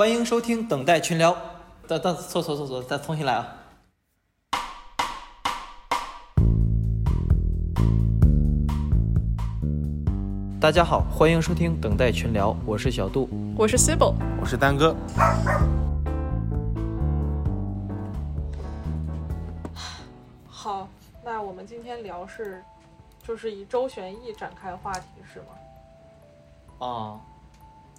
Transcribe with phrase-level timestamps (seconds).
[0.00, 1.36] 欢迎收听等待群聊。
[1.86, 3.54] 等等，错错错错，再重新来啊！
[10.58, 13.28] 大家好，欢迎收听等待群聊，我是小杜。
[13.58, 14.96] 我是 Sibyl，我是丹哥。
[20.48, 20.88] 好，
[21.22, 22.64] 那我们今天聊是，
[23.22, 26.86] 就是以周旋逸展开话题是吗？
[26.86, 27.20] 啊，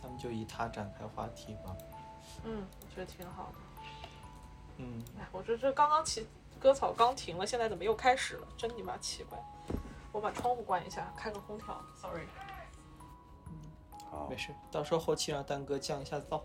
[0.01, 1.75] 咱们就以他展开话题吧。
[2.43, 3.53] 嗯，我觉得挺好的。
[4.77, 6.27] 嗯，哎，我这这刚刚起
[6.59, 8.47] 割草刚停了，现在怎么又开始了？
[8.57, 9.37] 真你妈奇怪！
[10.11, 11.81] 我把窗户关一下，开个空调。
[11.95, 12.25] Sorry。
[14.09, 16.41] 好没，事，到时候后期让丹哥降一下噪。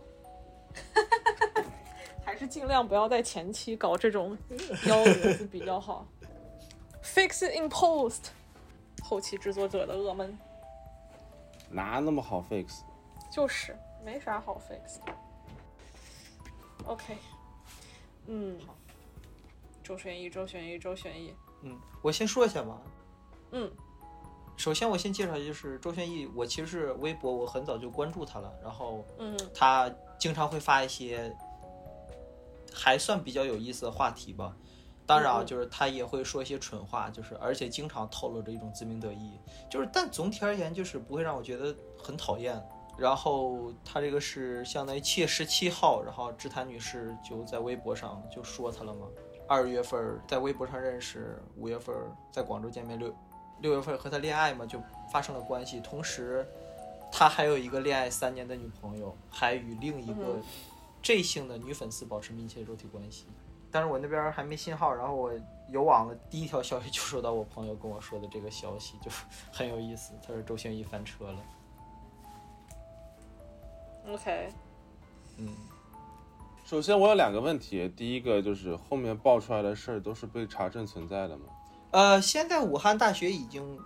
[2.24, 4.37] 还是尽量不要在前期搞这种
[4.87, 6.06] 幺蛾子比较好。
[7.02, 8.26] Fix it in post，
[9.02, 10.37] 后期制作者的噩梦
[11.70, 12.80] 哪那么好 fix？
[13.30, 15.12] 就是没啥好 fix 的。
[16.86, 17.16] OK，
[18.26, 18.74] 嗯，好
[19.82, 22.80] 周旋逸，周旋逸，周旋逸，嗯，我先说一下吧。
[23.52, 23.70] 嗯
[24.56, 31.30] 首先，我先介绍就是周旋逸，我其实是微博，我很早就关注他了，然后嗯他经常会发一些
[32.73, 34.56] 还算比较有意思的话题吧。
[35.04, 39.38] 当然啊，嗯就是他也会说一些蠢话，就是而且经常透露着一种自鸣得意，
[39.71, 42.60] 就是但总体而言就是不会让我觉得很讨厌。
[42.97, 49.07] 然后他这个是相当于七月十七号，然后芝坛女士就在微博上就说他了嘛。
[49.49, 51.95] 二月份在微博上认识，五月份
[52.33, 53.15] 在广州见面，六
[53.61, 55.79] 六月份和他恋爱嘛，就发生了关系。
[55.80, 56.45] 同时，
[57.13, 60.43] 他还有一个恋爱三年的女朋友，还与另一个嗯
[61.01, 63.27] J 姓的女粉丝保持密切肉体关系。
[63.71, 65.33] 但是我那边还没信号，然后我
[65.69, 69.11] 有网了，第一条消息就收到我朋友跟我说的这个消息，就
[69.53, 70.12] 很有意思。
[70.27, 71.39] 他说周星祎翻车了，
[74.09, 74.49] ，OK，
[75.38, 75.49] 嗯，
[76.65, 81.44] 首先我有两个问题，第一个就是后面爆出来的事儿都是被查证存在的吗？
[81.93, 83.78] 呃，现在武汉大学已经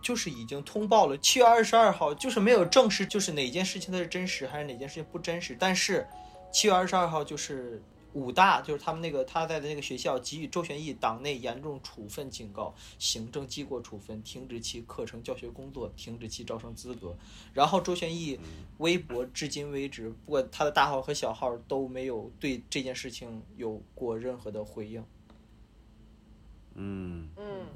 [0.00, 6.06] 就是已经通报了，七月二十二号就是没有证实就是哪件事情它是真实还是哪件事情不真实，但是
[6.52, 7.82] 七月二十二号就是
[8.12, 17.16] 武大就是他们那个他在的那个学校给予周旋义党内严重处分警告、行政记过处分、停止其课程教学工作、停止其招生资格。
[17.54, 18.38] 然后周旋义
[18.78, 25.04] 微博至今为止，不管他的大号和小号都没有对这件事情有过任何的回应。
[26.74, 27.66] 嗯，嗯，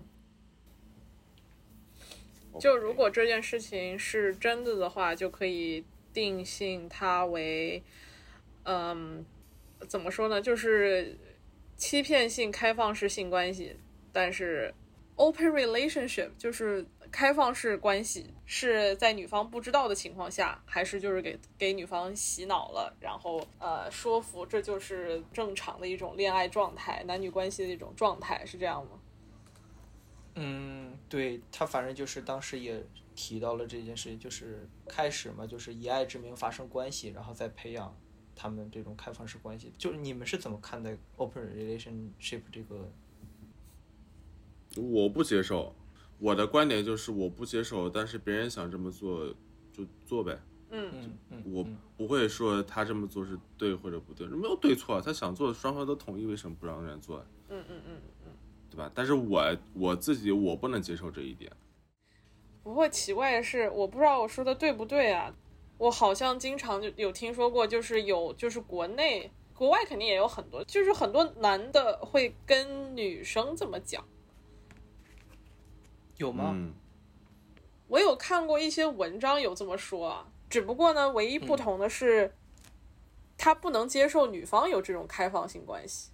[2.60, 7.82] 就如果这件事情是真的的话，就可以定性它为，
[8.62, 9.26] 嗯，
[9.86, 10.40] 怎么说呢？
[10.40, 11.18] 就是
[11.76, 13.76] 欺骗性开放式性关系，
[14.12, 14.74] 但是
[15.16, 29.00] open relationship 就是开放式关系，是在女方不知道的情况下，还是就是给给女方洗脑了，然后呃说服这就是正常的一种恋爱状态，男女关系的一种状态，是这样吗？
[30.36, 32.84] 嗯，对他反正就是当时也
[33.14, 37.96] 提到了这件事情，就是开始嘛，就是以爱之名发生关系，然后再培养
[38.34, 39.72] 他们这种开放式关系。
[39.78, 42.90] 就是你们是怎么看待 open relationship 这个？
[44.76, 45.74] 我不接受，
[46.18, 49.32] 我的观点就是我不接受，但是别人想这么做
[49.72, 50.38] 就做呗，
[50.70, 57.24] 嗯嗯嗯，我嗯不会说他这么做是对或者不对，没有对错，他想做双方都同意，为什么不让人做？
[57.48, 58.32] 嗯嗯嗯嗯。
[58.70, 58.90] 对吧？
[58.92, 61.52] 但是我我自己我不能接受这一点。
[62.64, 65.32] 不过奇怪的是，我不知道我说的对不对啊。
[65.84, 74.02] 我好像经常就有听说过，就是有就是国内、国外肯定也有很多，就是很多男的会跟女生这么讲。
[76.16, 76.52] 有吗？
[76.54, 76.72] 嗯，
[77.88, 82.34] 我有看过一些文章有这么说啊，只不过呢，唯一不同的是，
[83.36, 86.12] 他不能接受女方有这种开放性关系，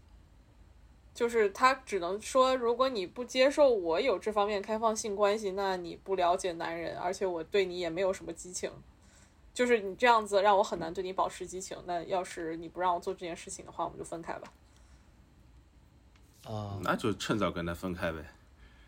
[1.14, 8.68] 就是他只能说，如果你不接受我有这方面开放性关系，那你不了解男人，而且我对你也没有什么激情，
[9.52, 11.76] 就是你这样子让我很难对你保持激情。
[11.86, 14.52] 那要是你不让我做这件事情的话，我们就分开吧。
[16.44, 18.24] 啊、那就趁早跟他分开呗。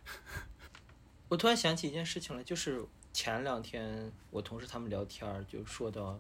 [1.29, 6.19] 我突然想起一件事情来，就是前两天我同事他们聊天儿就说到，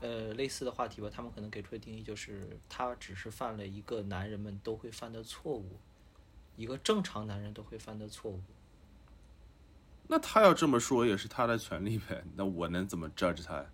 [0.00, 5.76] 呃，类似的话题吧，他们可能给出的定义就是，他只是犯了一个男人们都会犯的错误，
[6.56, 8.40] 一个正常男人都会犯的错误。
[10.08, 13.66] 那他要这么说也是他的权利呗，那我能怎么 judge 他呀？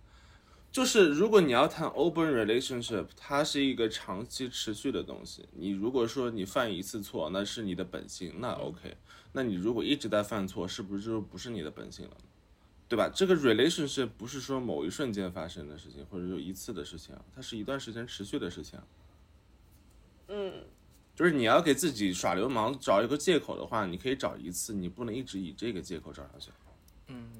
[0.77, 5.49] 就是如果你要谈 open relationship，它是一个长期持续的东西。
[5.53, 8.95] 你如果说你犯一次错，那是你的本性，那 OK。
[9.33, 12.17] 那你如果一直在犯错，是不是就不是你的本性了？
[12.91, 13.09] 对吧？
[13.09, 18.79] 这个 relationship 不是说某一瞬间发生的事情，或者就一次的事情，它是一段时间持续的事情。
[20.29, 20.63] 嗯，
[21.15, 26.51] 就是你要给自己耍流氓找一个借口的话，你可以找一次，你不能一直以这个借口找下去。
[27.07, 27.31] 嗯，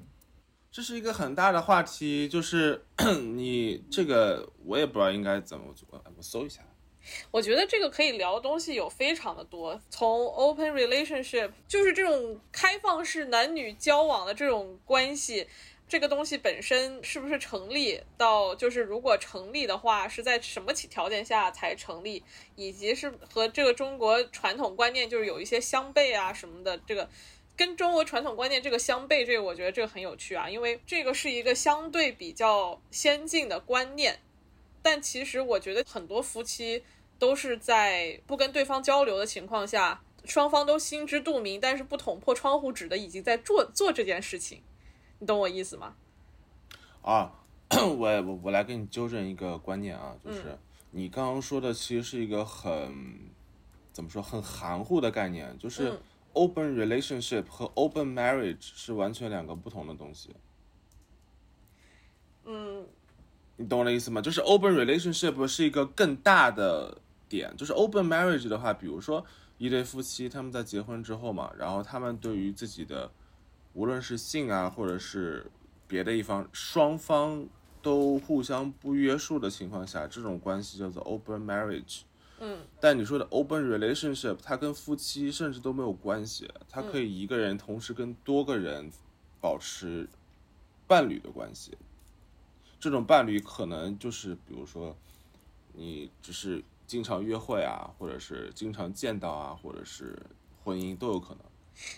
[0.77, 2.85] 这是一个很大的话题，就是
[3.35, 6.61] 你这个我也不知道应该怎么做，我搜一下。
[7.31, 15.47] 我觉得这个可以聊的东西有非常的多，从 open relationship 就是这种开放式男女交往的这种关系，
[15.87, 22.23] 这个东西本身是不是成立，到就是如果成立的话，是在什么条件下才成立，
[22.55, 27.09] 以及是和这个中国传统观念就是有一些相悖啊什么的，这个
[27.57, 34.19] 跟中国传统观念这个相悖，这个我觉得这个很有趣啊，因为这个是一个相对比较先进的观念，
[34.81, 36.83] 但其实我觉得很多夫妻。
[37.19, 44.61] 都是在不跟对方交流的情况下，双方都心知肚明，但是不捅破窗户纸的已经在做做这件事情，
[45.17, 45.95] 你懂我意思吗？
[47.01, 47.33] 啊，
[47.71, 50.55] 我我我来给你纠正一个观念啊，就是
[50.91, 53.19] 你刚刚说的其实是一个很
[53.91, 55.99] 怎么说很含糊的概念，就是
[56.37, 60.35] open relationship 和 open marriage 是完全两个不同的东西。
[62.45, 62.85] 嗯，
[63.57, 64.21] 你懂我的意思吗？
[64.21, 67.01] 就是 open relationship 是一个更大的。
[67.29, 69.25] 点就是 open marriage 的话，比如说
[69.57, 73.11] 一对夫妻他们在结婚之后嘛，然后他们对于自己的
[73.73, 75.45] 无论是性啊，或者是
[75.89, 77.45] 别的一方，双方
[77.81, 82.03] 都互相不约束的情况下，这种关系叫做 open marriage。
[82.39, 82.59] 嗯。
[82.79, 88.91] 但你说的 open relationship，它跟夫妻甚至都没有关系，它可以一个人同时跟多个人
[89.41, 90.07] 保持
[90.87, 91.77] 伴侣的关系。
[92.79, 94.95] 这种伴侣可能就是比如说
[95.73, 96.63] 你只是。
[96.87, 100.17] 经常约会啊，或者是经常见到啊，或者是
[100.63, 101.39] 婚姻都有可能。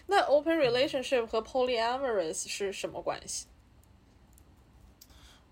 [0.07, 3.45] 那 open relationship 和 polyamorous 是什么关系？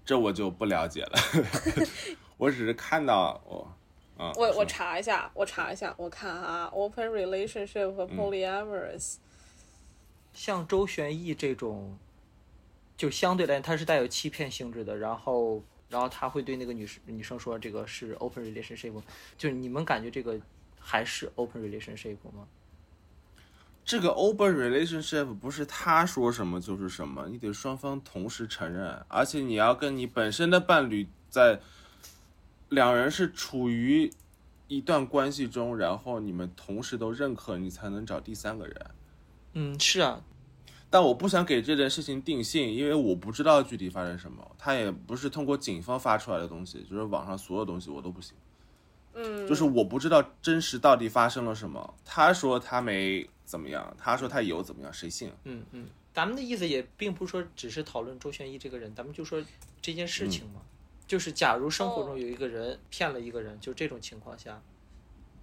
[0.04, 1.20] 这我就不了解了，
[2.38, 3.72] 我只是看到我，
[4.18, 9.18] 啊，我我查一下，我查一下，我看啊，open relationship 和 polyamorous，
[10.34, 11.98] 像周旋义这种，
[12.98, 15.64] 就相对来，它是带有欺骗性质的，然后。
[15.90, 18.92] 然后他会对那个女生女生说：“这个是 open relationship，
[19.38, 20.38] 就是你们感觉这个
[20.78, 22.46] 还是 open relationship 吗？”
[23.86, 31.62] 这个 open relationship 不是他说什么就是什么，你得双方同时承认，而且你要跟你本身的伴侣在
[32.70, 34.12] 两人是处于
[34.68, 38.86] 一段关系中，然后你们同时都认可，你才能找第三个人。
[39.54, 40.22] 嗯，是啊。
[40.90, 44.56] 但我不想给这件事情定性，因为我不知道具体发生什么。
[44.58, 48.34] 他也不是通过警方发出来的东西，就是网上所有东西我都不信。
[49.14, 51.94] 嗯，就是我不知道真实到底发生了什么。
[52.06, 55.32] 他说他没怎么样，他说他有怎么样，谁信？
[55.44, 59.42] 嗯嗯，咱们的意思也并不是说只是讨论周旋一这个人，咱们就说
[59.82, 60.62] 这件事情嘛，
[61.08, 64.62] 就是假如生活中有一个人骗了一个人，就这种情况下。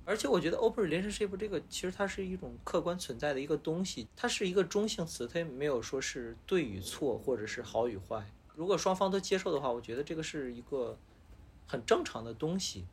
[0.06, 8.22] 而且我觉得 open relationship 这个其实它是一种客观存在的一个东西，它是一个中性词，它也没有说是对与错或者是好与坏。
[8.54, 10.98] 如果双方都接受的话，我觉得这个是一个
[11.66, 12.84] 很正常的东西。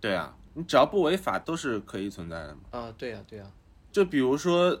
[0.00, 2.60] 对啊，你只要不违法都是可以存在的嘛。
[2.70, 3.50] 啊，对呀，对呀。
[3.90, 4.80] 就比如说，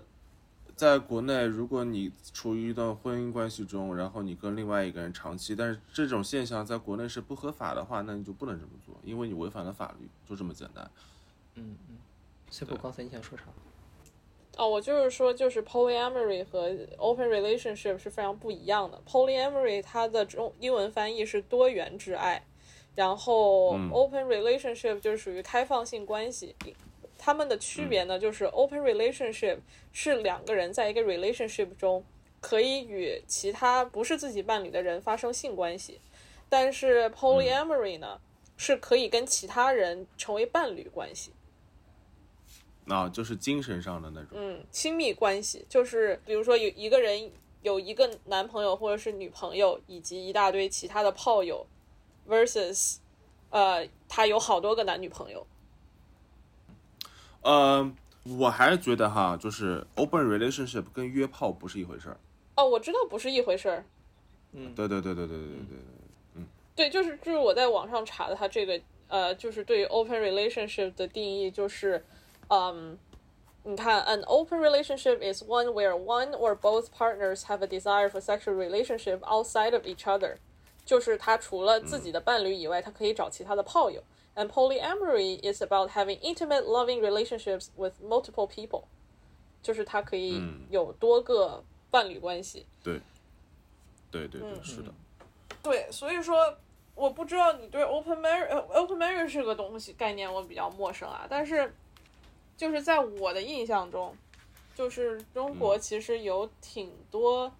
[0.78, 10.88] 在国内，如果你处于一段婚姻关系中，然后你跟另外一个人长期，但是这种现象在国内是不合法的话，那你就不能这么做，因为你违反了法律，就这么简单。
[11.56, 11.96] 嗯嗯，
[12.48, 13.42] 所以刚才你想说啥？
[14.56, 19.02] 哦，我就是说，就是 polyamory 和 open relationship 是非常不一样的。
[19.04, 22.40] polyamory 它的中英文翻译是多元之爱，
[22.94, 26.54] 然后 open relationship 就是属于开放性关系。
[27.18, 29.58] 它们的区别呢，就是 open relationship
[29.92, 32.04] 是两个人在一个 relationship 中
[32.40, 36.00] 可以与其他不是自己伴侣的人发生性关系，
[36.48, 38.20] 但是 polyamory 呢
[38.56, 41.32] 是可以跟其他人成为伴侣关系。
[42.86, 47.30] 啊，就是精神上的那种，嗯，亲密关系，就是比如说有一个人
[47.62, 51.66] 有一个男朋友或者是女朋友，以及一大堆其他的炮友
[52.26, 52.96] ，versus，
[53.50, 55.46] 呃，他有好多个男女朋友。
[57.42, 57.90] 呃，
[58.38, 62.16] 我还是觉得哈，就是 open relationship 跟约炮不是一回事儿。
[62.56, 63.84] 哦，我知道不是一回事儿。
[64.52, 65.78] 嗯，对对对对对对对对对，
[66.34, 72.04] 嗯，对，就是就是我在网上查的，他这个呃，就是对于 open relationship 的定义就是。
[72.50, 72.96] 嗯，
[73.64, 79.18] 你看，an open relationship is one where one or both partners have a desire for sexual relationship
[79.20, 80.36] outside of each other，
[80.86, 84.02] 就是他除了自己的伴侣以外，他可以找其他的炮友。
[84.38, 88.84] And polyamory is about having intimate, loving relationships with multiple people，
[89.60, 90.40] 就是它可以
[90.70, 92.64] 有多个伴侣关系。
[92.84, 93.00] 对。
[94.12, 94.94] 对对对，嗯是的。
[95.60, 96.56] 对，所以说
[96.94, 101.74] 我不知道你对 open marriage、呃、open marriage 这个东西概念我比较陌生啊，但是
[102.56, 104.16] 就是在我的印象中，
[104.74, 107.52] 就是中国其实有挺多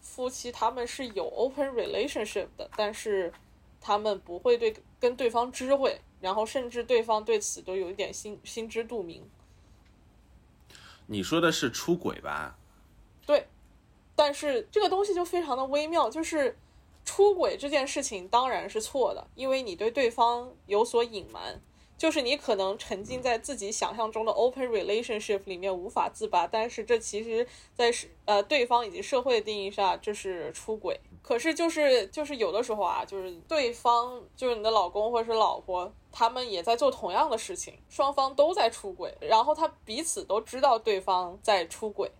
[0.00, 3.32] 夫妻他们是有 open relationship 的，但是
[3.80, 9.22] 他们不会对跟对方知会，然后甚至对方对此都有一点心心知肚明。
[11.04, 12.56] 你说的是出轨吧？
[13.26, 13.46] 对，
[14.16, 16.56] 但是这个东西就非常的微妙，就是
[17.04, 21.60] 出轨这件事情当然是错的，因为你对对方有所隐瞒，
[21.98, 30.98] 就是你可能沉浸在自己想象中的 open relationship 里面无法自拔，但是这其实在是呃对方以及社会的定义下，这是出轨。
[31.22, 42.12] 可是就是就是有的时候啊，就是对方就是你的老公或者是老婆，他们也在做同样的事情，双方都在出轨，然后他彼此都知道对方在出轨。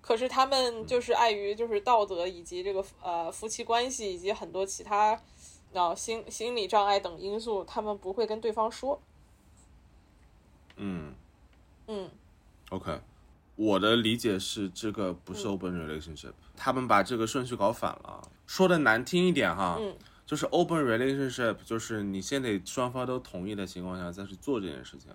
[0.00, 5.20] 可是他们就是碍于就是道德以及这个呃夫妻关系以及很多其他
[5.74, 9.00] 啊心心理障碍等因素，他们不会跟对方说。
[10.76, 11.12] 嗯
[11.88, 12.08] 嗯
[12.70, 13.00] ，OK。
[13.56, 18.22] 我的理解是，这个不是 open relationship，、他们把这个顺序搞反了。
[18.46, 19.96] 说的难听一点哈，嗯
[20.28, 25.10] 就是 open relationship，就是你先得双方都同意的情况下再去做这件事情。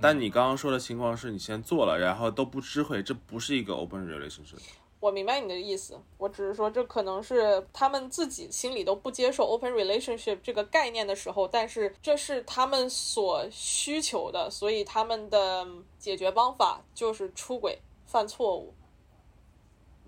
[0.00, 4.58] 但你刚刚说的情况是你先做了，然后都不知会，这不是一个 open relationship。
[5.00, 15.68] 我明白你的意思，我只是说这可能是他们自己心里都不接受 open relationship 这个概念的时候，但是这是他们所需求的，所以他们的
[15.98, 18.72] 解决方法就是出轨、犯错误。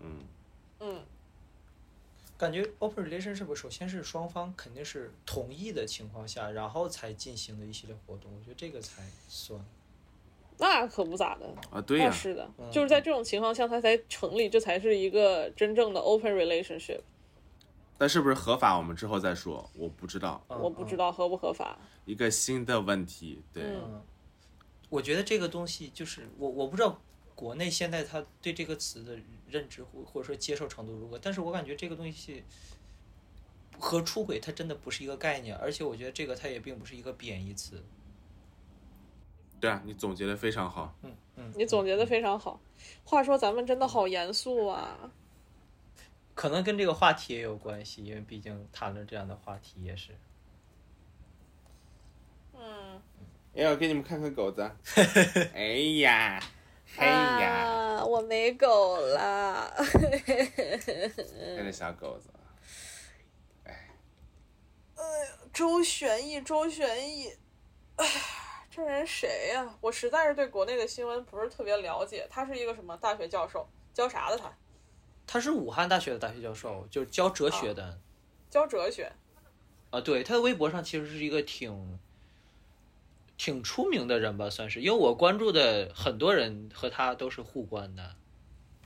[0.01, 0.25] 嗯
[0.81, 1.03] 嗯，
[2.39, 9.61] 感觉 open relationship 首先是双方肯定是同意的情况下，然后才进行的一系列活动，我觉得这个才算。
[10.57, 11.53] 那可不咋的。
[11.71, 17.01] 啊，对呀、那是的，就是在这种情况下，它才成立，这才是一个真正的 open relationship。
[17.97, 21.77] 但是不是合法，我们之后再说，我不知道，嗯我不知道合不合法。
[22.05, 23.43] 一个新的问题。
[23.53, 24.01] 对，嗯
[24.89, 27.01] 我觉得这个东西就是我我不知道
[27.35, 29.17] 国内现在他对这个词的
[29.51, 32.45] 认知或或者说接受程度如何，但是我感觉这个东西
[33.79, 37.83] 和出轨它真的不是一个概念，而且我觉得这个它也并不是一个贬义词。
[39.61, 40.95] 对啊，你总结的非常好。
[41.03, 42.61] 嗯嗯，你总结的非常好。
[43.05, 45.11] 话说咱们真的好严肃啊！
[46.35, 50.13] 可能跟这个话题也有关系，因为毕竟谈论这样的话题也是。
[52.55, 53.03] 嗯，
[53.57, 54.71] 哎，我给你们看看狗子。
[55.53, 56.41] 哎呀，
[56.97, 57.51] 哎呀，
[57.99, 59.71] 啊，我没狗啦。
[59.77, 62.31] 看这小狗子。
[65.53, 67.33] 周旋义，周旋义，
[67.97, 68.07] 哎，
[68.71, 72.29] 这人谁呀、我实在是对国内的新闻不是特别了解。
[72.31, 73.69] 他是一个什么大学教授？
[73.93, 74.57] 教啥的他？
[75.27, 77.99] 他是武汉大学的大学教授，就是教哲学的。
[78.49, 79.11] 教哲学。
[79.91, 81.99] 啊，对，他的微博上其实是一个挺
[83.39, 88.17] 挺出名的人吧，算是，因为我关注的很多人和他都是互关的。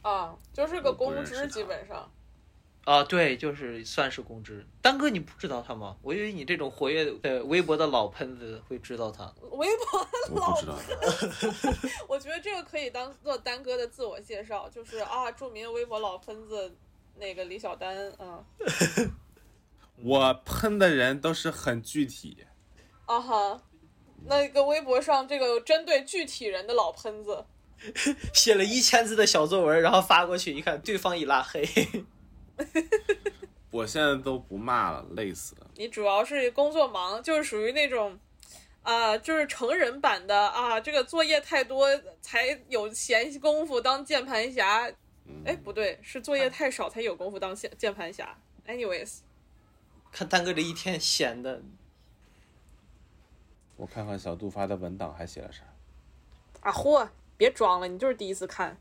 [0.03, 2.09] 啊，就是个公知，基本上。
[2.85, 4.67] 啊，对，就是算是公知。
[4.81, 5.97] 丹哥，你不知道他吗？
[6.03, 9.33] 我以为你这种活跃的微博的老喷子会知道他。
[9.53, 10.77] 微博我不知道。
[12.09, 16.77] 我觉得这个可以当做丹哥的自我介绍，就是啊，著名微博老喷子
[17.15, 18.45] 那个李小丹啊
[20.03, 22.45] 我喷的人都是很具体。
[23.07, 23.63] 啊哈，
[24.27, 27.45] 那个微博上这个针对具体人的老喷子，
[28.35, 31.67] 写了一千字的小作文，然后发过去一看，对方已拉黑。
[33.71, 35.67] 我现在都不骂了，累死了。
[35.77, 38.19] 你主要是工作忙，就是属于那种。
[38.85, 41.89] 啊、就是成人版的啊，这个作业太多
[42.21, 44.91] 才有闲工夫当键盘侠。
[45.45, 48.37] 哎，不对，是作业太少才有功夫当键键盘侠。
[48.67, 49.19] Anyways，
[50.11, 51.63] 看丹哥这一天闲的，
[53.77, 55.63] 我看看小杜发的文档还写了啥？
[56.61, 58.77] 啊嚯，别装了，你就是第一次看。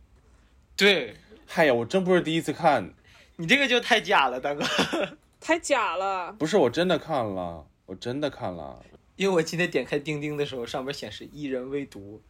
[0.75, 1.15] 对
[1.47, 2.93] 嗨呀，我真不是第一次看，
[3.37, 4.63] 你这个就太假了，大哥。
[5.41, 8.83] 太假了，不是我真的看了，我真的看了。
[9.15, 12.21] 因为我今天点开钉钉的时候，上面显示一人未读。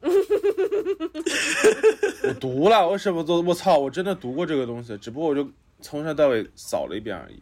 [2.24, 3.40] 我读了，为什么做？
[3.40, 7.40] 我操，我真的读过这个东西，只不过我就从头到尾扫了一遍而已。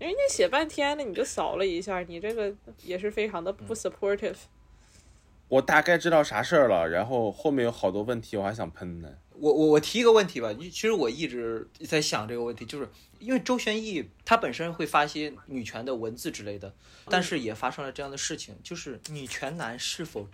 [0.00, 2.52] 人家写半天了，你就扫了一下，你这个
[2.82, 4.36] 也是非常的不 supportive。
[5.46, 9.12] 我大概知道啥事儿了，然后后面有好多问题我还想喷呢。
[9.34, 12.88] 我我我提一个问题吧，其实我一直在想这个问题，就是
[13.18, 16.72] 因为周旋义他本身会发一些女权的文字之类的，
[17.06, 20.28] 但是也发生了这样的事情，就是女权男是否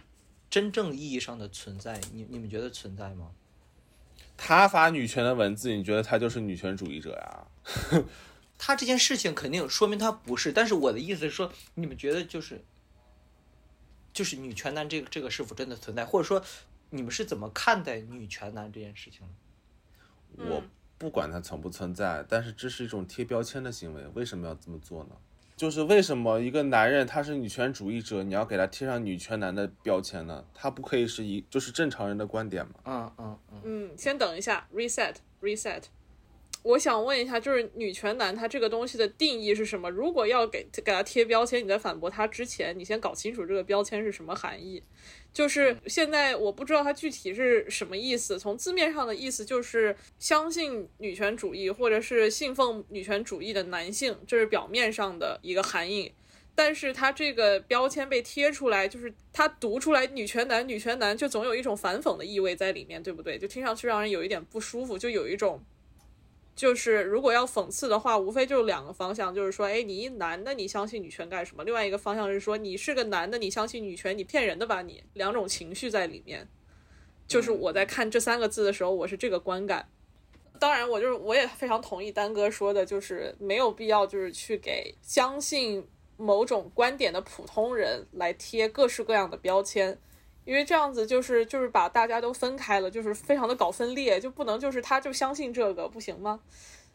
[0.48, 2.00] 真正意义上的存在？
[2.12, 3.30] 你你们觉得存在吗？
[4.36, 7.46] 他发女权的文字，你觉得他就是女权主义者呀？
[8.58, 12.64] 他这件事情肯定说明他不是，但是我的意思是说，你们觉得就是，
[14.12, 16.42] 就是女权男这个这个是否真的存在，或者说
[16.90, 19.20] 你们是怎么看待女权男这件事情
[20.36, 20.44] 的？
[20.44, 20.62] 我
[20.98, 25.10] 不管它存不存在，但是这是一种贴标签的行为，为什么要这么做呢？
[25.56, 30.44] 就是为什么一个男人他是女权主义者，你要给他贴上女权男的标签呢？
[30.54, 32.74] 他不可以是一就是正常人的观点吗？
[32.84, 35.84] 嗯嗯嗯，嗯，先等一下，reset reset。
[36.66, 39.88] 我想问一下，就是女权男他这个东西的定义是什么？
[39.88, 44.82] 如果要给给他贴标签，你在反驳他之前，你先搞清楚这个标签是什么含义。
[45.32, 48.36] 就是现在我不知道它具体是什么意思。
[48.36, 56.12] 从字面上的意思就是相信女权主义或者是信奉女权主义的男性，这是表面上的一个含义。
[56.56, 63.38] 但是他这个标签被贴出来，就是他读出来“女权男”“女权男”，就总有一种反讽的意味在里面，对不对？
[63.38, 65.62] 就听上去让人有一点不舒服，就有一种，
[66.56, 71.62] 就是如果要讽刺的话，无非就是两个方向，就是说，哎，你一男的你相信女权干什么？
[71.62, 75.04] 另外一个方向是说，你是个男的，你相信女权，你骗人的吧你？
[75.12, 76.48] 两种情绪在里面。
[77.28, 79.86] 就是我在看这三个字的时候，我是这个观感。
[80.58, 85.86] 当然，我就是我也非常同意丹哥说的，就是没有必要就是去给相信
[86.16, 89.98] 某种观点的普通人来贴各式各样的标签，
[90.46, 96.40] 因为这样子就是就是把大家都分开了，就是非常的搞分裂，就不能就是他就相信这个不行吗？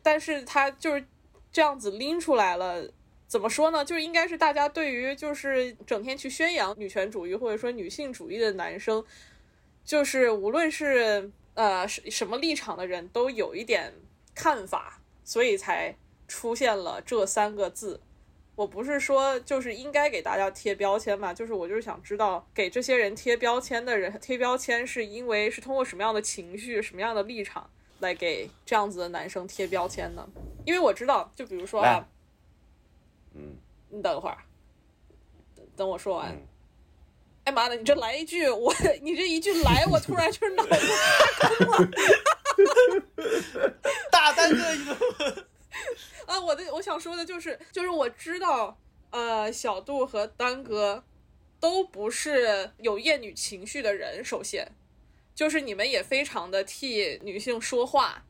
[0.02, 1.06] 但是他就是
[1.52, 2.90] 这样子拎出来了。
[3.28, 3.86] 怎么说呢？
[3.86, 9.04] 就是应该是大家对于就是整天去宣扬女权主义或者说女性主义的男生，
[9.86, 13.94] 就是无论是呃什什么立场的人都有一点
[14.34, 15.96] 看法，所以才
[16.28, 18.02] 出现了这三个字。
[18.56, 30.28] 我不是说就是应该给大家贴标签嘛，就是我就是想知道给这些人贴标签的人贴标签是因为是通过什么样的情绪、什么样的立场来给这样子的男生贴标签呢？
[30.66, 32.06] 因为我知道，就比如说啊，
[33.34, 33.56] 嗯，
[33.90, 34.38] 你等会儿，
[35.56, 36.32] 等等我说完。
[36.32, 36.48] 嗯
[37.44, 38.72] 哎妈的，你这来一句，我
[39.02, 40.70] 你这一句来，我突然就是脑子
[44.12, 44.96] 大单个一个，
[46.26, 48.78] 啊，我的我想说的就是，就是我知道，
[49.10, 51.04] 呃，小杜和丹哥
[51.60, 54.72] 都不是有厌女情绪的人，首先，
[55.36, 58.24] 就是你们也非常的替女性说话，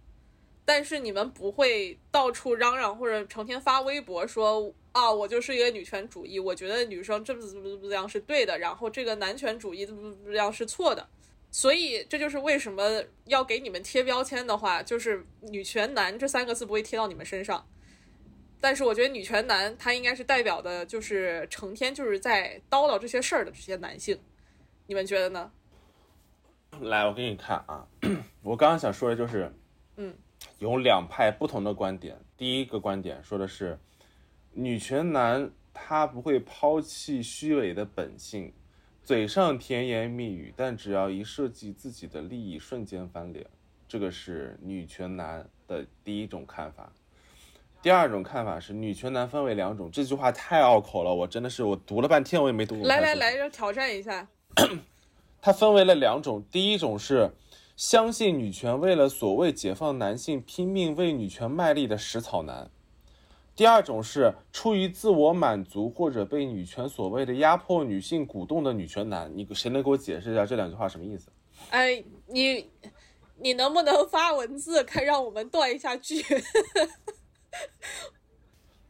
[0.66, 11.08] 但是你们不会到处嚷嚷或者成天发微博说啊，我就是一个女权主义，我觉得女生这么怎么怎么样是对的，然后这个男权主义怎么怎么样是错的。
[11.52, 17.68] 所以这就是为什么要给你们贴标签的话，就是“女权男”这三个字不会贴到你们身上。
[18.62, 24.18] 但是我觉得“女权男”他应该是代表的，就是成天就是在叨叨这些事儿的这些男性。
[24.88, 25.52] 你们觉得呢？
[26.80, 27.86] 来，我给你看啊，
[28.44, 29.54] 我刚刚想说的就是，
[29.98, 30.16] 嗯，
[30.60, 32.18] 有两派不同的观点。
[32.38, 33.78] 第一个观点说的是，
[34.54, 38.54] 女权男他不会抛弃虚伪的本性，
[39.12, 43.46] 嘴上甜言蜜语，但只要一涉及自己的利益，瞬间翻脸。
[43.86, 46.90] 这个是女权男的第一种看法。
[47.82, 49.92] 第二种看法是，女权男分为两种。
[49.92, 52.84] 这句话太拗口了，我真的是我读了半天，我也没读懂。
[52.86, 54.26] 来来来，，挑战一下。
[55.42, 57.32] 它分为了两种，第一种是
[57.76, 62.70] 相信女权为了所谓解放男性拼命为女权卖力的食草男；
[63.56, 69.32] 第二种是出于自我满足或者被女权所谓的压迫女性鼓动的女权男。
[69.36, 71.30] 你谁能给我解释一下这两句话什么意思？
[71.70, 72.70] 哎，你
[73.40, 76.24] 你能不能发文字，看让我们断一下句？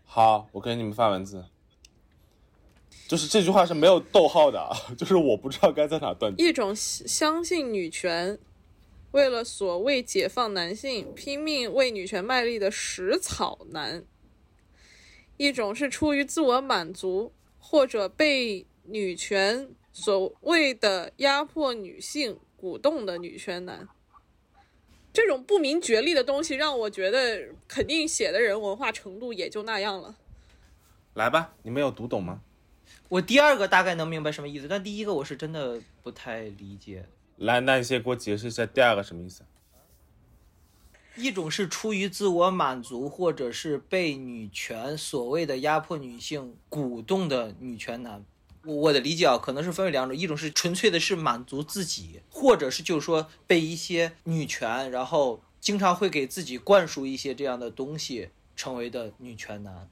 [0.06, 1.46] 好，我给你们发文字。
[3.08, 6.34] 就是这句话是没有逗号的，啊， 就是我不知道该在哪断。
[6.38, 8.40] 一种相信女权，
[9.12, 14.04] 为了所谓解放男性拼命为女权卖力的食草男；
[15.42, 23.88] 一种是出于自我满足或者被女权所谓的压迫女性鼓动的女权男。
[25.12, 30.16] 这种不明觉厉的东西，让我觉得肯定写的人文化程度也就那样了。
[31.16, 32.42] 来吧，你们有读懂吗？
[33.10, 37.08] 我第二个大概能明白什么意思，但第一个我是真的不太理解。
[37.38, 39.44] 来，那你先给我解释一下第二个什么意思？
[41.16, 48.24] 一种是出于自我满足，或者是被女权所谓的压迫女性鼓动的女权男。
[48.64, 59.90] 我我的理解啊，可能是分为两种，一种是纯粹的是满足自己，或者是就是说被一些女权，然后经常会给自己灌输一些这样的东西，成为的女权男。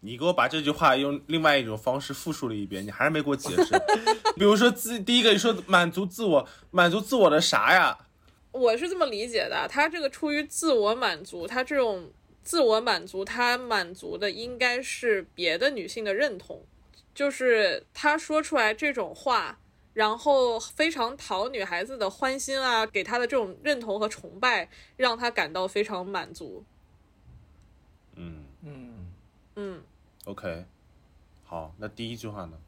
[0.00, 3.74] 你给我把这句话用另外一种方式复述了一遍，你还是没给我解释。
[4.36, 7.98] 比如说自第一个，你说满足自我，满足自我的啥呀？
[8.56, 12.10] 我是这么理解的，他这个出于自我满足，他这种
[12.42, 16.62] 自我满足，他满足的应该是别的女性的认同，
[17.14, 19.58] 就是他说出来这种话，
[19.94, 26.64] 然后非常讨女孩子的欢心啊，给他的这种认同和崇拜，让他感到非常满足。
[28.14, 29.12] 嗯嗯，
[29.56, 29.82] 嗯
[30.24, 30.64] ，，OK，
[31.44, 32.58] 好，那第一句话呢？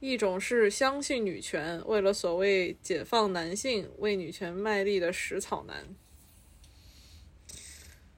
[0.00, 5.94] 一种是相信女权，为了所谓解放男性、为女权卖力的食草男；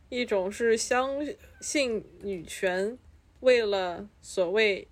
[0.08, 1.26] 一种是相
[1.60, 2.96] 信女权，
[3.40, 4.86] 为了所谓……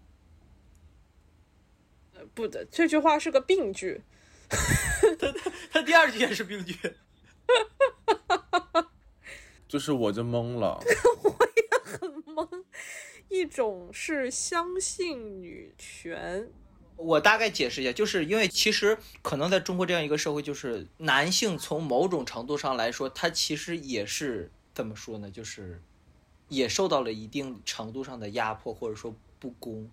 [2.14, 4.03] 呃，不的，这句话是个病句。
[4.48, 5.33] 他
[5.70, 6.76] 他第二句也是病句。
[9.68, 10.83] 就是我就懵了，
[11.22, 12.64] 我也很懵
[13.29, 16.50] 一种是相信女权，
[17.00, 25.30] 我大概解释一下，就是因为其实可能在中国这样一个社会，就是男性从某种程度上来说，他其实也是怎么说呢？
[25.30, 25.82] 就是
[26.48, 29.90] 也受到了一定程度上的压迫或者说不公。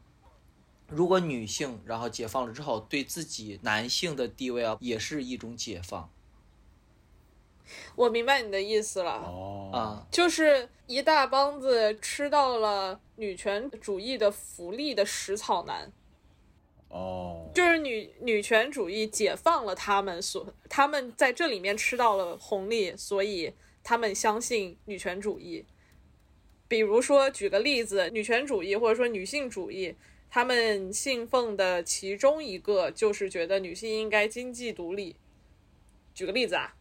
[0.89, 6.09] 如果女性然后解放了之后，对自己男性的地位啊，也是一种解放
[7.95, 9.11] 我明白你的意思了。
[9.11, 10.07] 哦，啊。
[10.09, 15.91] 就是一大帮子吃到了女权主义的福利的食草男，
[16.89, 25.65] 哦，就是女女权主义解放了他们所，他们在这里面吃到了红利，所以他们相信女权主义。
[26.69, 29.95] 比如说，举个例子，女权主义或者说女性主义，
[30.29, 35.15] 他们信奉的其中一个就是觉得女性应该经济独立。
[36.13, 36.75] 举个例子啊，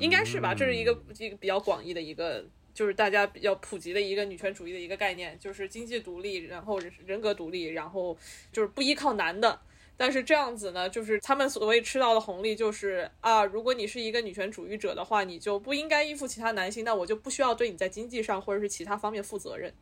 [0.00, 0.54] 应该是吧？
[0.54, 8.18] 这是一个一个比较广义的一个，就是大家比较普及的一个女权主义的一个概念，就是经济独立，然后人格独立，然后
[8.52, 9.60] 就是不依靠男的。
[9.96, 19.72] 但是这样子呢，就是他们所谓吃到的红利，就是啊，如果你是一个女权主义者的话，你就不应该依附其他男性，那我就不需要对你在经济上或者是其他方面负责任。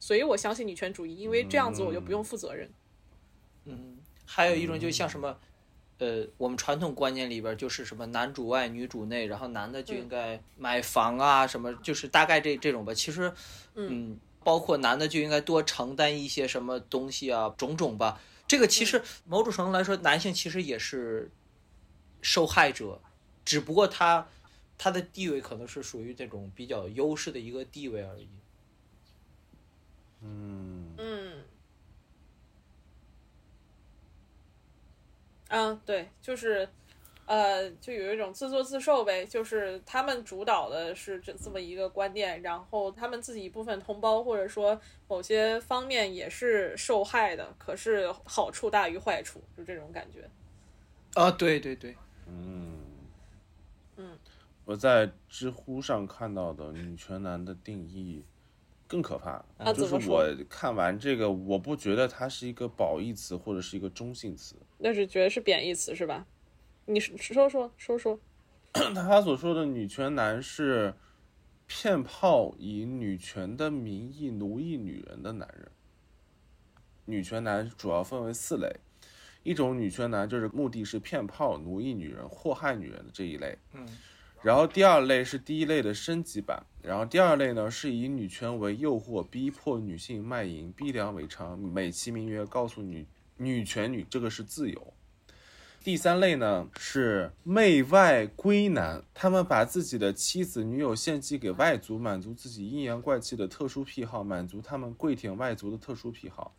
[0.00, 2.70] 所以我相信女权主义，因为这样子我就不用负责任。
[3.66, 5.38] 嗯，还有一种就像什么，
[5.98, 12.92] 呃，我们传统观念里边就是什么男主外女主内，然后男的就应该买房啊，什么就是大概这这种吧。
[12.92, 13.32] 其实，
[13.74, 18.20] 嗯，包括男的就应该多承担一些什么东西啊，种种吧。
[18.46, 21.30] 这个其实某种程度来说，男性其实也是
[22.20, 23.00] 受害者，
[23.44, 24.28] 只不过他
[24.76, 28.28] 他的地位可能是属于这种比较优势的一个地位而已。
[30.22, 31.25] 嗯，嗯，
[35.48, 36.68] 嗯，对，就是，
[37.24, 50.28] 呃，就有一种自作自受呗，就是他们主导的是这这么一个观念，然后他们自己一部分同胞或者说某些方面也是受害的，可是好处大于坏处，就这种感觉。
[51.14, 52.76] 啊，对对对，嗯，
[53.96, 54.18] 嗯，
[54.64, 58.24] 我在知乎上看到的女权男的定义
[58.86, 66.26] 更可怕，啊就怎么说是我看完这个，我不觉得它是一个褒义词或者是一个中性词，那是觉得是贬义词是吧？
[66.86, 68.20] 你说说说说，
[68.72, 70.94] 他所说的女权男是
[71.66, 75.70] 骗炮以女权的名义奴役女人的男人。
[77.06, 78.68] 女权男主要分为四类，
[79.42, 83.56] 一种女权男就是目的是骗炮、奴役女人、祸害女人的这一类。
[83.72, 83.86] 嗯，
[84.42, 94.92] 然后第二类是第一类的升级版，然后第二类呢是以女权为诱惑，逼迫女性卖淫，逼良为娼，美其名曰告诉女女权女这个是自由。
[95.82, 106.56] 第三类呢是媚外归男，他们把自己的妻子、女友献祭给外族，满足自己阴阳怪气的特殊癖好，满足他们跪舔外族的特殊癖好。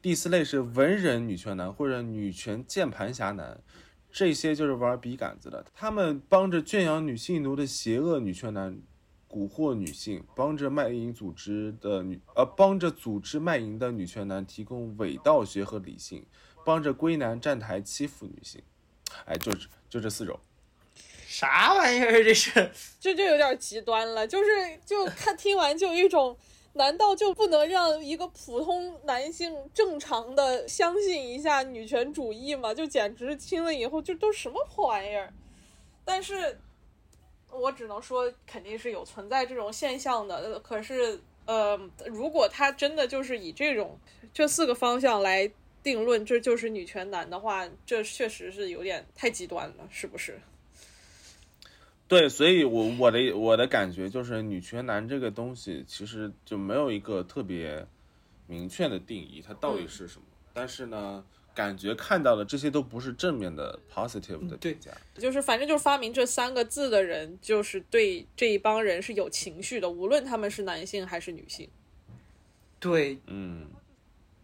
[0.00, 3.60] 第四类是文人女权男或者女权键盘侠男，
[4.12, 8.80] 这些就是玩笔杆子的，他们帮着圈养女性奴的邪恶女权男，
[9.30, 16.24] 蛊惑女性，帮着卖淫组织的女呃，帮着组织卖淫的女权男提供伪道学和理性，
[16.64, 18.62] 帮着归男站台欺负女性，
[19.26, 19.52] 哎，就
[19.88, 20.38] 就这四种。
[21.26, 22.70] 啥玩意儿这是？
[22.98, 24.50] 这就有点极端了，就是
[24.84, 26.36] 就看听完就有一种，
[26.72, 32.72] 难道就不能让一个普通男性正常的相信一下女权主义吗？
[32.72, 35.32] 就简直听了以后就都什么破玩意儿？
[36.04, 36.58] 但是，
[37.50, 40.36] 我只能说肯定是有存在这种现象的。
[40.36, 43.98] 呃可是，呃，如果他真的就是以这种
[44.32, 45.50] 这四个方向来
[45.82, 50.38] 定论，这就是女权男的话，这确实是有点太极端了，是不是？
[52.06, 57.86] 对，所以我我的我的感觉就是女权男这个东西其实就没有一个特别
[58.46, 60.24] 明确的定义，它到底是什么？
[60.54, 61.22] 但是呢，
[61.58, 64.92] 感觉看到的这些都不是正面的 positive 的对评价。
[65.18, 71.68] 就是反正就是发明这三个字的人，就是对这一帮人是有情绪的，无论他们是男性还是女性。
[72.78, 73.66] 对，嗯，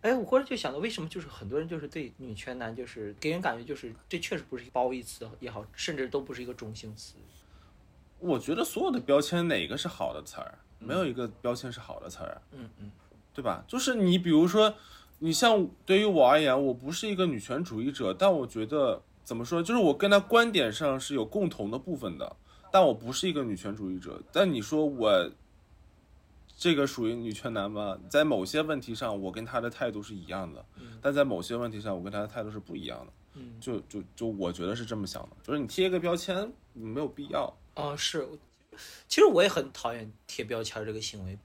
[0.00, 7.14] 哎，我忽然就想到，为什么就是很多人就是对女权男就是给人感觉就是这确实不是褒义词也好，甚至都不是一个中性词。
[8.18, 10.58] 我觉得所有的标签哪个是好的词儿？
[10.80, 12.90] 没有一个标签是好的词儿，嗯嗯，
[13.32, 13.64] 对吧？
[13.68, 14.74] 就是你比如说，
[15.24, 22.36] 你像对于我而言，我不是一个女权主义者，但我觉得怎么说，就是我跟他观点上是有共同的部分的，
[22.70, 24.20] 但我不是一个女权主义者。
[24.30, 25.30] 但你说我
[26.58, 27.98] 这个属于女权男吗？
[28.10, 30.62] 在某些问题上，我跟他的态度是一样的，
[31.00, 33.12] 但在某些问题上，我跟他的态度是不一样的。
[33.36, 37.50] 嗯，就就就我觉得是这么想的，就是你贴一个标签没有必要。
[37.76, 38.28] 哦，是，
[39.08, 41.38] 其实我也很讨厌贴标签这个行为。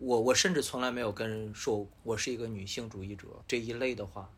[0.00, 4.28] 我我甚至从来没有跟人说我是一个女性主义者这一类的话。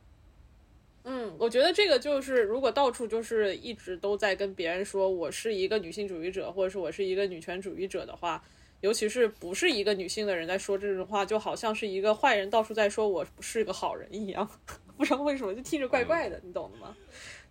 [1.04, 8.42] 嗯，我觉得这个就是，如果到处就是一直都在跟别人说我是一个女性主义者，或者是我是一个女权主义者的话，
[8.80, 14.48] 尤其是不是一个女性的人在说这种话，就好像是一个坏人到处在说我是个好人一样，
[14.96, 16.96] 不知道为什么就听着怪怪的，你懂的吗？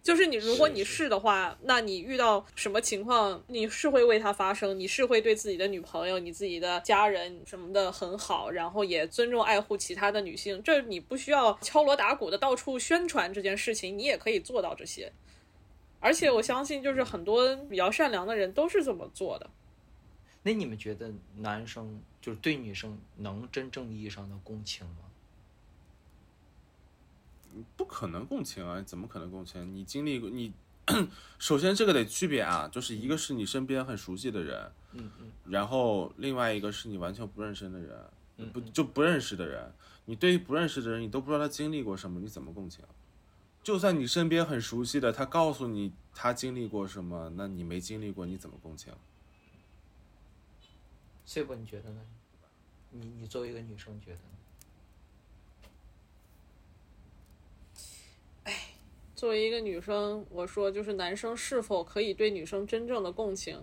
[0.04, 15.12] 就是你，如果你是的话，那你遇到什么情况，你是会为他发声，你是会对自己的女朋友、你自己的家人什么的很好，然后也尊重爱护其他的女性，这你不需要敲锣打鼓的到处宣传这件事情，你也可以做到这些。
[16.00, 19.48] 而且我相信，就是很多比较善良的人都是这么做的。
[20.42, 25.11] 那你们觉得男生就是对女生能真正意义上的共情吗？
[27.76, 28.82] 不可能共情啊！
[28.82, 29.74] 怎么可能共情？
[29.74, 30.54] 你经历过你，
[31.40, 39.72] 首先这个得区别啊，就是一个是你身边很熟悉的人，嗯嗯然后另外一个是你完全不认识的人，嗯不就不认识的人，
[40.06, 42.84] 你对于不认识的人，你都不知道他经历过什么，你怎么共情？
[43.64, 48.92] 就算你身边很熟悉的，他告诉你他经历过什么，那你没经历过，你怎么共情？
[51.26, 52.02] 碎波，你觉得呢？
[52.90, 54.41] 你你作为一个女生觉得呢？
[59.22, 63.56] 作为一个女生，我说就是男生是否可以对女生真正的共情？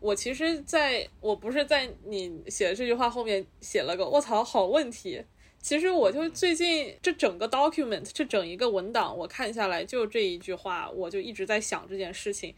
[0.00, 5.22] 我其实在我不是在你写的这句话后面写了个“卧槽，好问题”。
[5.62, 12.52] 其实我就最近这整个 document 这整一个文档，我看下来就这一句话，我就一直在想这件事情。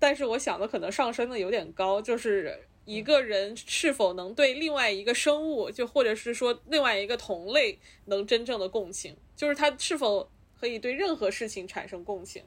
[0.00, 10.28] 但是我想的可能上升的有点高，就是一个人是否能对另外一个生物，就或者是说另外一个同类能真正的共情，就是他是否
[10.62, 12.44] 可以对任何事情产生共情。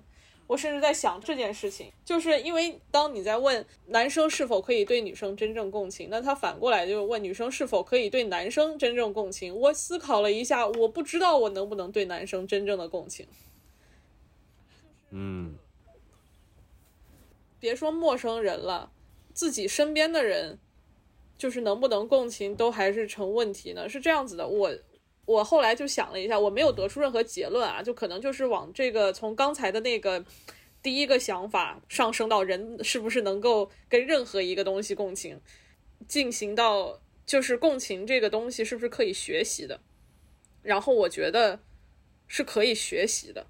[0.47, 9.53] 我甚至在想这件事情，就是因为当你在问男生是否可以对女生真正共情，那他反过来就问女生是否可以对男生真正共情。
[9.53, 13.27] 我思考了一下，我不知道我能不能对男生真正的共情。
[15.09, 15.55] 嗯，
[17.59, 18.93] 别说陌生人了，
[19.33, 20.57] 自己身边的人，
[21.37, 23.89] 就是能不能共情都还是成问题呢。
[23.89, 24.71] 是这样子的，我
[25.25, 30.23] 我后来就想了一下，我没有得出任何结论啊，就可能就是往这个从刚才的那个
[30.81, 35.39] 第一个想法上升到人是不是能够跟任何一个东西共情，
[36.07, 39.79] 进行到就是共情这个东西是不是可以学习的，
[40.61, 41.59] 然后我觉得
[42.27, 43.47] 是可以学习的，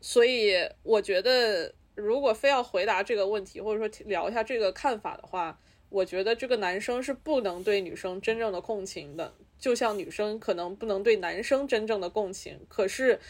[0.00, 1.74] 所以我觉得。
[1.96, 5.60] 如果非要回答这个问题，或者说聊一下这个看法的话，
[5.90, 12.58] 我觉得这个男生是不能对女生真正的共情的，就像女生可能不能对男生真正的共情。
[12.68, 13.20] 可是，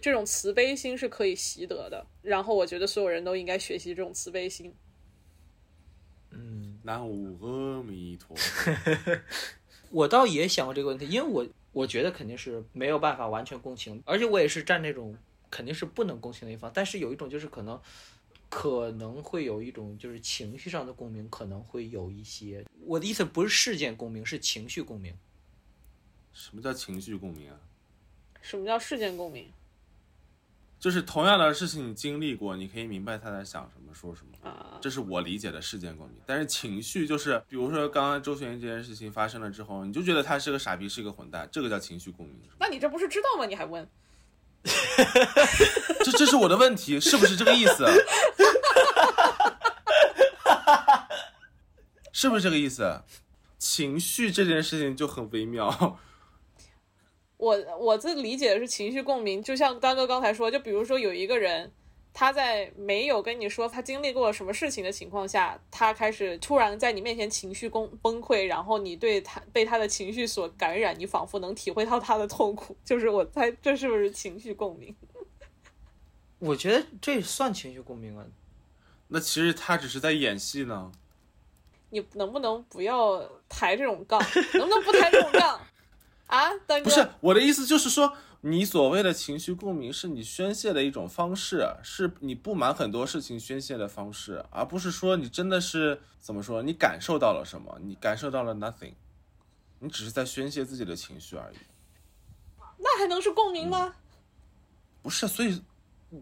[0.00, 2.06] 这种慈悲心是可以习得的。
[2.22, 4.74] 然后，我觉得所有人都应该学习这种慈悲心。
[6.30, 9.20] 嗯，南无阿弥陀佛。
[9.90, 15.16] 我倒也想过这个问题，因为我我觉得肯定是没有办法完全共情，而且我也是站那种
[15.50, 16.68] 肯定是不能共情的一方。
[16.74, 17.80] 但是有一种就是可能。
[18.50, 22.64] 可能会有一种就是情绪上的共鸣，可能会有一些。
[22.86, 25.12] 我的意思不是事件共鸣，是情绪共鸣。
[26.34, 27.56] 什么叫情绪共鸣啊？
[28.42, 29.50] 什么叫事件共鸣？
[30.78, 34.76] 就是同样的事情你经历过，你可以明白他在想什么、说什么啊。
[34.82, 36.16] 这是我理解的事件共鸣。
[36.26, 42.36] 但是情绪就是，比如说刚刚周璇这件事情发生了之后，你就觉得他是个傻逼，是个混蛋，这个叫情绪共鸣。
[42.58, 43.46] 那你这不是知道吗？
[43.46, 43.88] 你还问？
[46.04, 47.86] 这这是我的问题，是不是这个意思？
[52.12, 53.00] 是不是这个意思？
[53.58, 55.98] 情绪这件事情就很微妙。
[57.44, 61.70] 我我自理解的是情绪共鸣，就像刚哥刚才说，就比如说有一个人，
[62.14, 72.74] 他在没有跟你说他经历过什么事情的情况下，他开始突然在你面前情绪崩崩溃，然后你对他被他的情绪所感染，你仿佛能体会到他的痛苦。
[72.82, 74.96] 就是我猜这是不是情绪共鸣？
[76.40, 78.24] 我觉得这算情绪共鸣啊。
[79.08, 80.90] 那其实他只是在演戏呢。
[81.90, 84.18] 你能不能不要抬这种杠？
[84.54, 85.60] 能不能不抬这种杠？
[86.26, 97.78] 啊，大哥，不是我的意思，就是说你所谓的情绪共鸣是你宣泄的一种方式，是你不满很多事情宣泄的方式，而不是说你真的是怎么说，你感受到了什么？
[97.82, 98.94] 你感受到了 nothing，
[99.78, 101.56] 你只是在宣泄自己的情绪而已。
[102.78, 103.94] 那还能是共鸣吗？
[105.02, 105.62] 不是，所以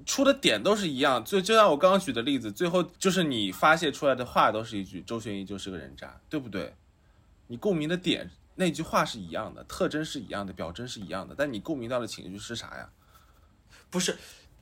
[0.04, 1.24] 出的点都是一样。
[1.24, 6.74] 就就像我刚刚举的例子，最后就是你发泄出来的话都是一句“周旋一就是个人渣”，对不对？
[7.46, 12.88] 你共鸣的点那句话是一样的，特征是一样的，表征是一样的，但你共鸣到的情绪是啥呀？
[13.90, 14.16] 不是，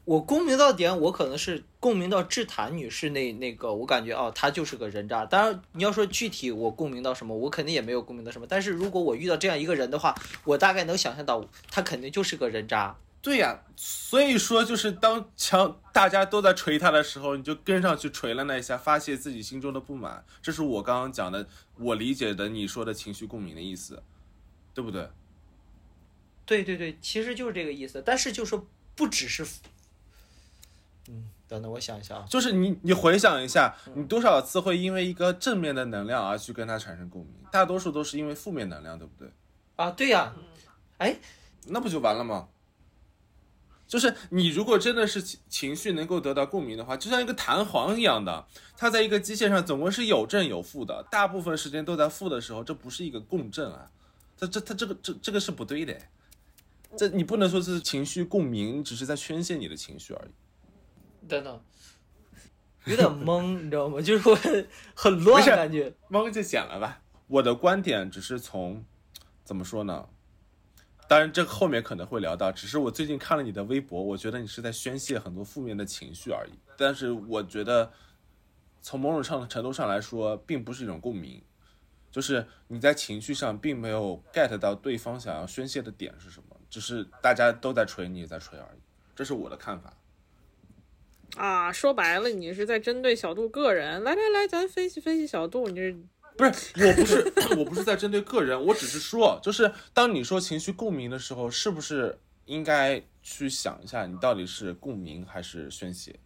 [0.05, 5.25] 我共鸣到点，我可能是共鸣到志坦女士那那个，我感觉哦，她就是个人渣。
[5.27, 8.47] 当然，你要说具体我共鸣到什么，我肯定也没有共鸣到什么。
[8.49, 12.97] 但是如果我遇到这样一个人的话，我大概能想象到他肯定就是个人渣。
[13.23, 20.25] 对呀，所以说就是当强大家都在锤他的时候，你就跟上去锤了那一下，发泄自己心中的不满。
[20.41, 24.03] 这是我刚刚讲的，我理解的你说的情绪共鸣的意思，
[24.73, 25.11] 对不对？
[26.47, 28.03] 对对对，其实就是这个意思。
[28.05, 29.47] 但是就说不只是，
[31.09, 37.35] 嗯，等等，我想一下啊，就是你你回想一下，你多少次会因为一个正面的能量而去跟他产生共鸣？
[37.53, 39.31] 大多数都是因为负面能量，对不对？
[39.77, 40.33] 啊，对呀，
[40.97, 41.21] 哎，
[41.67, 42.49] 那不就完了吗？
[43.91, 53.91] 就是你如果真的是情情绪能够得到共鸣的话，就像一个弹簧一样的，它在一个机械上总归是有正有负的，大部分时间都在负的时候，这不是一个共振啊，
[54.39, 55.99] 它这它这个这这个是不对的，
[56.97, 61.27] 这你不能说是情绪共鸣，只是在宣泄你的情绪而已。
[61.29, 61.61] 等等，
[62.85, 64.01] 有点懵，你知道吗？
[64.01, 65.93] 就是我很很乱没事感觉。
[66.09, 67.01] 懵就剪了吧。
[67.27, 68.85] 我的观点只是从
[69.43, 70.07] 怎么说呢？
[71.11, 72.53] 当然，这后面可能会聊到。
[72.53, 76.53] 只是我最近看了你的微博，我觉得你是在宣泄很多负面的情绪而已。
[76.77, 77.91] 但是我觉得，
[78.81, 81.43] 从某种上程度上来说，并不是一种共鸣，
[82.13, 88.81] 就是你在情绪上并没有 get 到对方想要宣泄的点是什么，只是大家都在锤，你也在锤而已。
[89.17, 89.93] 这是我的看法。
[91.35, 94.05] 啊，说白了，你是在针对小杜个人。
[94.05, 95.93] 来来来，咱分析分析小杜，你这
[96.37, 106.19] 不是，我不是， 我不是在针对个人，我只是说，就是当你说情绪共鸣的时候，是不是应该去想一下，你到底是共鸣还是宣泄？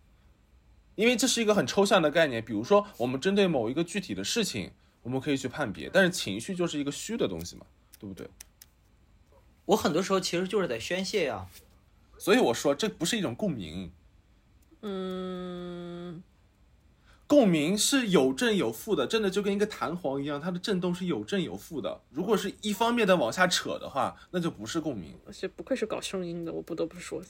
[0.95, 2.45] 因为这是一个很抽象的概念。
[2.45, 4.71] 比如说，我们针对某一个具体的事情，
[5.03, 7.67] 我们可以去判别，但是情绪就是一个虚的东西嘛，
[7.99, 8.29] 对不对？
[9.65, 11.47] 我很多时候其实就是在宣泄呀。
[12.17, 13.91] 所以我说，这不是一种共鸣，
[14.83, 16.23] 嗯，
[17.27, 22.03] 共鸣是有正有负的，真的就跟一个弹簧一样，它的震动是有正有负的。
[22.11, 25.19] 如果是一方面的往下扯的话，那就不是共鸣。
[25.33, 27.23] 这不愧是搞声音的，我不得不说。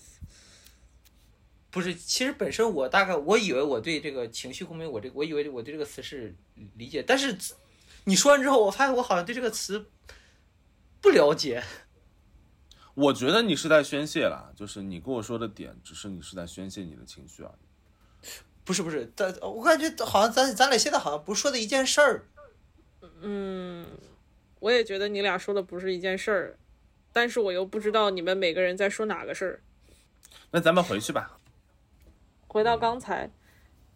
[1.71, 6.35] 不是，其实本身我大概我以为我对这个情绪共鸣，我这我以为我对这个词是
[6.77, 7.37] 理解，但是
[8.05, 9.87] 你说完之后，我发现我好像对这个词
[11.01, 11.63] 不了解。
[12.95, 18.29] 我觉得你是在宣泄啦，就是你跟我说的点，只是你是在宣泄你的情绪而已。
[18.64, 22.27] 不是不是，但我感觉好像咱咱俩现在好像不是说的一件事儿。
[23.20, 23.87] 嗯，
[24.61, 26.59] 我也觉得你俩说的不是一件事儿，
[27.12, 29.61] 但是我又不知道你们每个人在说哪个事儿。
[30.50, 31.38] 那咱们回去吧。
[32.46, 33.31] 回到刚才，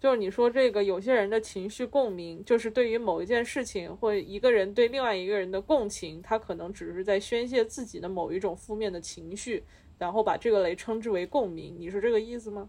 [0.00, 9.64] 就是你说这个有些人的情绪共鸣，就是对于某一件事情或一个人对另外一个人的共情，他可能只是在宣泄自己的某一种负面的情绪，
[9.96, 11.76] 然后把这个雷称之为共鸣。
[11.78, 12.68] 你是这个意思吗？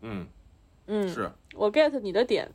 [0.00, 0.26] 嗯，
[0.86, 1.30] 嗯，是。
[1.54, 2.50] 我 get 你的点，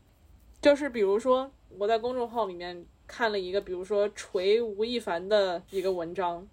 [0.61, 6.47] 就是比如说我在公众号里面看了一个，比如说锤吴亦凡的一个文章，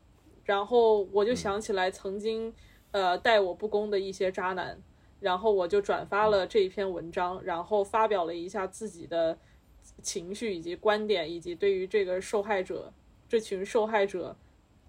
[0.44, 2.54] 然后我就想起来曾经
[2.92, 4.78] 呃待我不公的一些渣男，
[5.20, 9.36] 然后我就转发了这一篇文章，然后发表了一下自己的
[10.02, 12.92] 情绪以及观点，以及对于这个受害者
[13.28, 14.36] 这群受害者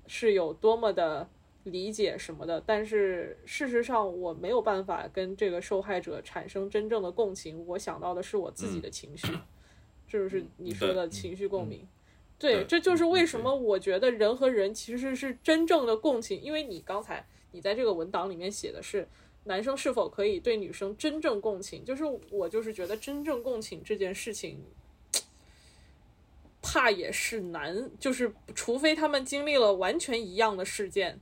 [0.07, 1.27] 是有多么的
[1.65, 9.28] 理解什么的，但是事实上我没有办法跟这个受害者产生真正的共情，我想到的是我自己的情绪，
[10.07, 11.88] 这就是你说的情绪共鸣。
[12.39, 19.07] 对，对这就是为什么我觉得人和人其实是真正的共情，因为你刚才你在这个文档里面写的是
[19.43, 24.63] 男生是否可以对女生真正共情，就是我就是觉得真正共情这件事情。
[26.68, 31.20] 怕也是难，就是除非他们经历了完全一样的事件，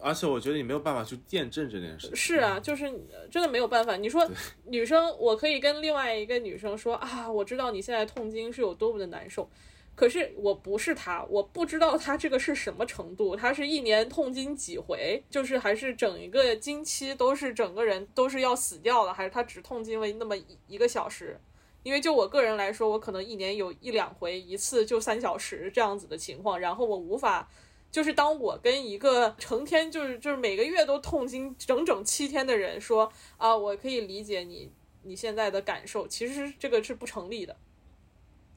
[0.00, 2.10] 而且我觉得你没有办法去验证这件事。
[2.14, 3.96] 是啊，就是呃真的没有办法。
[3.96, 4.28] 你说
[4.66, 9.48] 女生，我可以跟另外一个女生说啊，我知道你现在痛经是有多么的难受，
[9.94, 21.40] 可是我不是她，我不知道她这个是什么程度，她是一年痛经几回，就是还是整一个经期都是整个人都是要死掉了，还是她只痛经了那么一一个小时？
[21.82, 27.48] 因为就我个人来说，我可能一年有一两回，一次就三小时这样子的情况，然后我无法，
[27.90, 34.70] 就是当我跟一个成天就是就是每个月都痛经整整七天的人说啊，我可以理解你
[35.02, 37.56] 你现在的感受，其实这个是不成立的。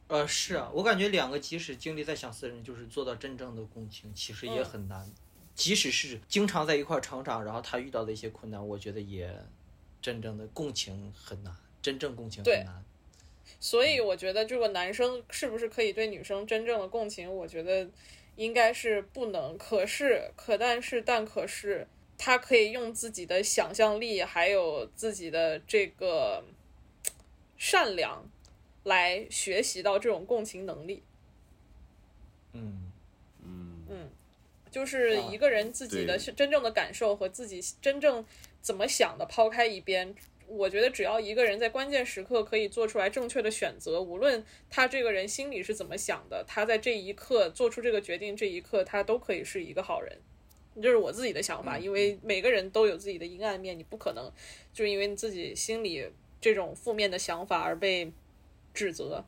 [0.08, 5.10] 呃，是啊，我感觉两个即使经历再相似的人，就是做到真正的共情，其实也很难。
[5.54, 9.32] 即使是经常在一块儿成长，然后他遇到的一些困难，我觉得也
[10.02, 12.84] 真正的共情很难，真正共情很难。
[13.60, 17.32] 所以我觉得这个男生是不是可以对女生真正的共情？
[17.32, 17.88] 我觉得
[18.40, 19.58] 应该是不能。
[19.58, 21.88] 可是，可但是，但可是，
[22.18, 26.44] 他可以用自己的想象力，还有自己的这个
[27.58, 28.28] 善良。
[28.84, 31.04] 来学习到这种共情能力，
[32.54, 32.92] 嗯
[33.44, 34.10] 嗯嗯，
[34.72, 38.26] 就是一个人自己的真正的感受和自己真正
[38.62, 40.16] 怎么想的抛开一边，
[40.50, 50.18] 我觉得只要一个人在关键时刻可以做出来正确的选择，无论他这个人心里是怎么想的，他在这一刻做出这个决定，这一刻他都可以是一个好人。
[50.82, 54.32] 这是我自己的想法，因为每个人都有自己的阴暗面，你不可能
[54.74, 56.08] 就因为你自己心里
[56.42, 58.12] 这种负面的想法而被。
[58.72, 59.26] 指责，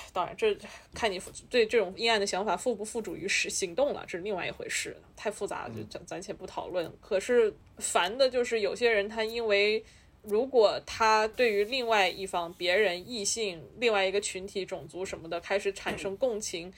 [0.12, 0.56] 当然这
[0.94, 1.20] 看你
[1.50, 6.90] 对这种阴暗的想法付不付诸于实行动了，这是另外一回事，太复杂了，就暂暂且不讨论。
[7.00, 9.84] 可是烦的就是有些人，他因为
[10.22, 16.72] 如果他对于另外一方、别人、异性、另外一个群体、种族什么的开始产生共情，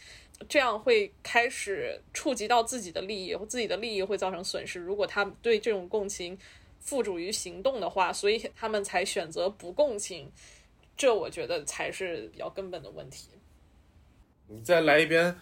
[0.49, 4.79] 这样会开始触及到自己的利益，自己的利益会造成损失。
[4.79, 6.39] 如果他对这种共情
[6.79, 10.31] 付诸于行动的话，所以他们才选择不共情。
[11.01, 13.31] 这我觉得才是比较根本的问题。
[14.49, 15.35] 你再来一遍。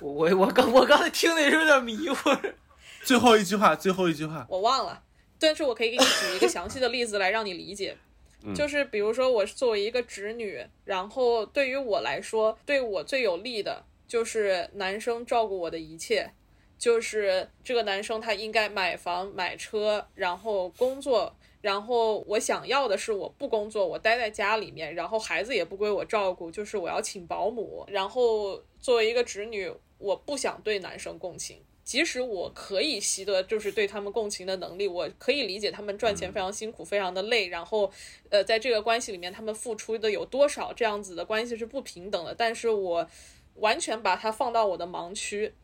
[0.00, 2.28] 我我刚我刚才听的也是有点迷糊。
[3.06, 5.00] 最后一句话，最后一句话，我忘了。
[5.38, 7.96] 但是我可以给你举一个详细的例子来让你理解。
[8.52, 16.32] 就是比如说，我作为一个直女，然后对于我来说，对我最有利的就是男生照顾我的一切，
[16.76, 21.36] 就是这个男生他应该买房买车，然后工作。
[21.62, 27.84] 然后我想要的是我不工作，我待在家里面，然后孩子也不归我照顾，就是我要请保姆。
[27.88, 37.46] 然后作为一个侄女，我不想对男生共情，即使我可以习得就是对他们共情的能力，我可以理解他们赚钱非常辛苦，非常的累。
[37.46, 37.88] 然后，
[38.28, 42.34] 呃，在这个关系里面，他们付出的有多少，这样子的关系是不平等的。
[42.34, 43.08] 但是我
[43.54, 45.54] 完全把它放到我的盲区。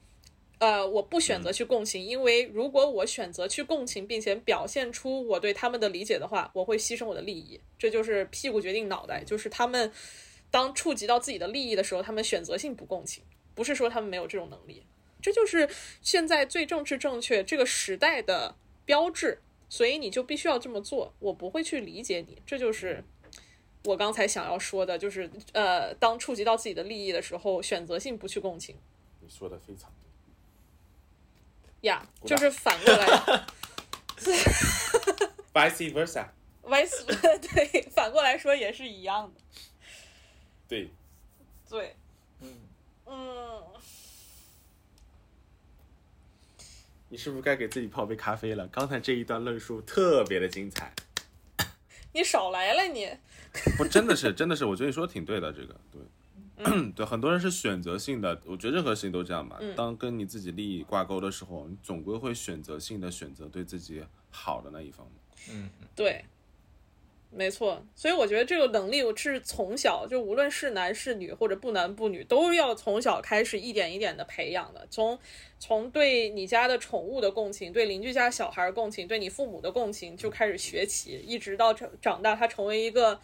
[0.58, 7.60] 呃，我不选择去共情，因为如果我选择去共情，并且表现出我对他们的理解的话，我会牺牲我的利益。
[7.78, 9.92] 这就是屁股决定脑袋，就是他们
[10.50, 13.22] 当触及到自己的利益的时候，他们选择性不共情，
[13.54, 14.84] 不是说他们没有这种能力。
[15.22, 15.68] 这就是
[16.02, 21.14] 现在最政治正确这个时代的标志，所以你就必须要这么做。
[21.20, 23.04] 我不会去理解你，这就是
[23.84, 28.76] 我刚才想要说的，就是呃，当触及到自己的利益的时候，选择性不去共情。
[29.20, 29.92] 你说的非常。
[31.82, 33.06] 呀，就是反过来，
[35.54, 37.04] vice versa，vice
[37.54, 39.40] 对，反过来说也是一样的，
[40.68, 40.90] 对，
[41.68, 41.94] 对，
[42.40, 42.52] 嗯。
[43.10, 43.62] 嗯，
[47.08, 48.66] 你是不是该给自己泡杯咖啡了？
[48.68, 50.92] 刚才这一段论述特别的精彩，
[52.12, 53.08] 你少来了你，
[53.78, 56.02] 不真的是真的是，我觉得你说的挺对的，这个对。
[56.94, 59.60] 对，很多人是选择性的，我觉得任何事情都这样吧。
[59.76, 65.08] 当跟你自己利益挂钩的时候，你总归会选择性的选择对自己好的那一方。
[65.50, 66.24] 嗯，对，
[67.30, 67.84] 没错。
[67.94, 74.86] 所以我觉得这个能力我是从小就无论是男是女或者不男不女，都要从小开始一点一点的培养的。
[74.90, 75.18] 从
[75.58, 83.20] 从对你家的宠物的共情，对邻居家小孩共情，对你父母的共情就开始学起，一直到长长大，他成为一个。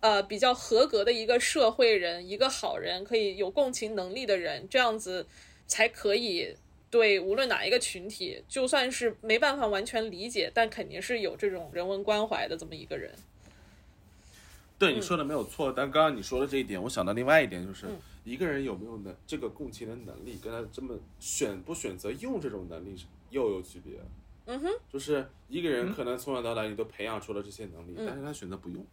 [0.00, 5.26] 呃，比较合格的一个社会人，一个好人，可以有共情能力的人，这样子
[5.66, 6.54] 才可以
[6.88, 13.12] 对无论哪一个群体，就算是没办法完全理解，但肯定是有这种人文关怀的这么一个人。
[14.78, 17.86] 对你说的没有错，但刚刚你说的这一点，我想到另外一点，就是
[18.22, 22.94] 一个人有没有能这个共情的能力，跟他这么选不选择用这种能力
[23.30, 23.94] 又有区别。
[24.46, 28.86] 嗯哼，就是一个人可能从小到大你都培养出了这些能力，但是他选择不用。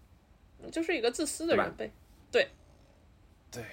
[0.72, 1.91] 就是一个自私的人呗，
[2.32, 2.47] 对，
[3.51, 3.63] 对，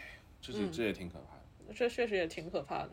[0.41, 2.91] 这是这也挺可怕的，这确实也挺可怕的。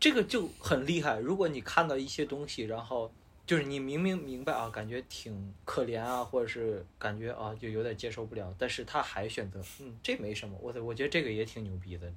[0.00, 1.18] 这个就很厉害。
[1.18, 3.12] 如果你看到一些东西，然后
[3.46, 12.10] 就是你明明明白啊，感觉挺可怜啊，或者是感觉啊就有点接受不了，但是他还选择，嗯，这没什么，我我觉得这个也挺牛逼的。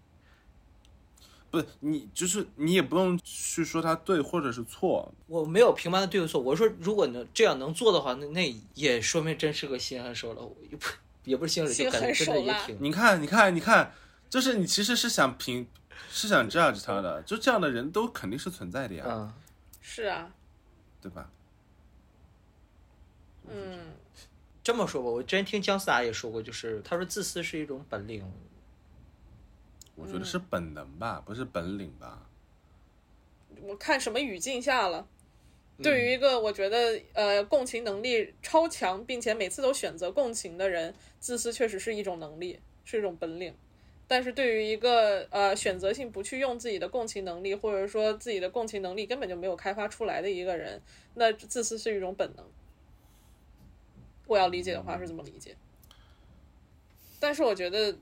[1.50, 10.88] 不你，就是你也不用去说他对或者是错，我没有评判的对和错，我说如果能这样能做的话，那那也说明真是个心狠手辣，也不
[11.24, 12.78] 也不是心狠手辣，就感觉真的也挺。
[12.82, 13.94] 你看，你看，你看，
[14.30, 15.66] 就是你其实是想评，
[16.10, 19.06] 是想 judge 他的，就这样的人都肯定是存在的呀。
[19.08, 19.34] 嗯，
[19.82, 20.30] 是啊，
[21.02, 21.30] 对吧？
[23.50, 23.94] 嗯，
[24.62, 28.30] 这么说吧，我之前听姜思达也说过，就是他说自私是一种本领。
[29.98, 32.26] 我觉得是本能吧，不是本领吧？
[33.64, 35.08] 我看什么语境下了？
[35.82, 43.54] 对于一个我觉得呃共情能力超强，并且每次都选择共情的人，自私确实是一种能力，是一种本领。
[44.08, 50.82] 但是对于一个呃选择性不去用自己的共情能力，或者说自己的共情能力根本就没有开发出来的一个人，
[51.16, 52.46] 那自私是一种本能。
[54.28, 55.56] 我要理解的话是这么理解。
[57.20, 57.98] 但是我觉得，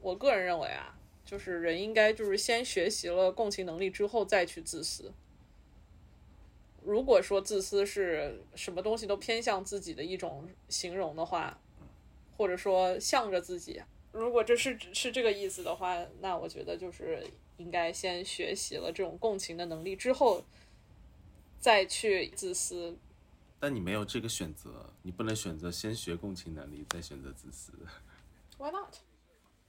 [0.00, 0.94] 我个人认为啊。
[1.32, 5.10] 就是人应该就是先学习了共情能力之后再去自私。
[6.84, 11.58] 如果说自私是什么东西都偏向自己的一种形容的话，
[12.36, 13.80] 或者说向着自己，
[14.12, 17.26] 如果这是是这个意思的话，那我觉得就是
[17.56, 20.44] 应该先学习了这种共情的能力之后，
[21.58, 22.94] 再去自私。
[23.58, 27.72] 但你没有这个选择，你不能选择先学共情能力再选择自私。
[28.58, 28.96] Why not？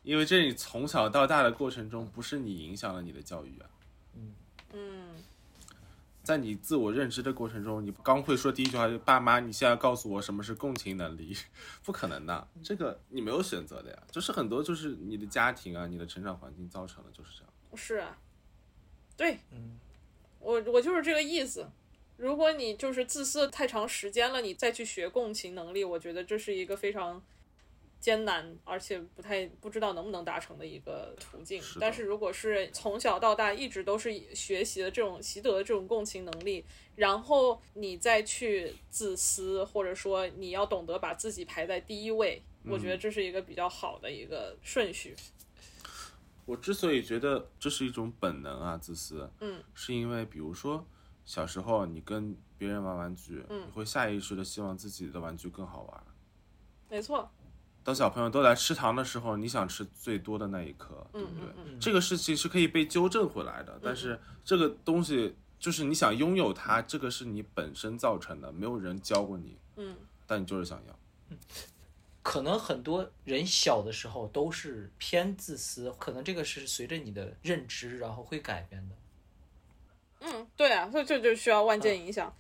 [0.03, 3.69] 因为这你从小到大的过程中，不是你影响了你的教育啊。
[4.15, 4.33] 嗯
[4.73, 5.15] 嗯，
[6.21, 11.35] 在你自我认知的过程中，你刚会说第一句话就爸妈，你现在告诉我什么是共情能力？
[11.83, 14.03] 不可能的，这个你没有选择的呀。
[14.11, 17.49] 就是很多就是你的家庭啊，你的成长环境造成的，就是这样。
[17.75, 18.17] 是啊，
[19.15, 19.79] 对，嗯，
[20.39, 21.65] 我我就是这个意思。
[22.17, 27.23] 如果你就是自私太长时间了，你再去学共情能力，我觉得这是一个非常。
[28.03, 31.63] 艰难，而且不太不知道能不能达成的一个途径。
[31.79, 36.65] 但是，如果是从小到大一直都是学习的这种习得的这种共情能力，
[36.97, 45.15] 然后你再去自私，或者说你要懂得把自己排在第一位，我觉得这是一个比较好的一个顺序。
[46.45, 50.85] 我之所以觉得这是一种本能啊，自私，嗯，是因为比如说
[51.23, 56.03] 小时候你跟别人玩玩具，嗯，你会下意识的希望自己的玩具更好玩。
[56.89, 57.31] 没错。
[57.83, 61.79] 等小朋友都来吃糖的时候，你想吃最多的那一颗，对不对？
[61.79, 71.37] 这个事情是可以被纠正回来的，但是这个东西就是你想拥有它，这个是你本身造成的，没有人教过你，嗯，但你就是想要。
[72.21, 78.95] 可能很多人小的时候都是偏自私，可能这个是随着你的认知然后会改变的。
[80.21, 82.33] 嗯，对啊，所以这就需要外界影响。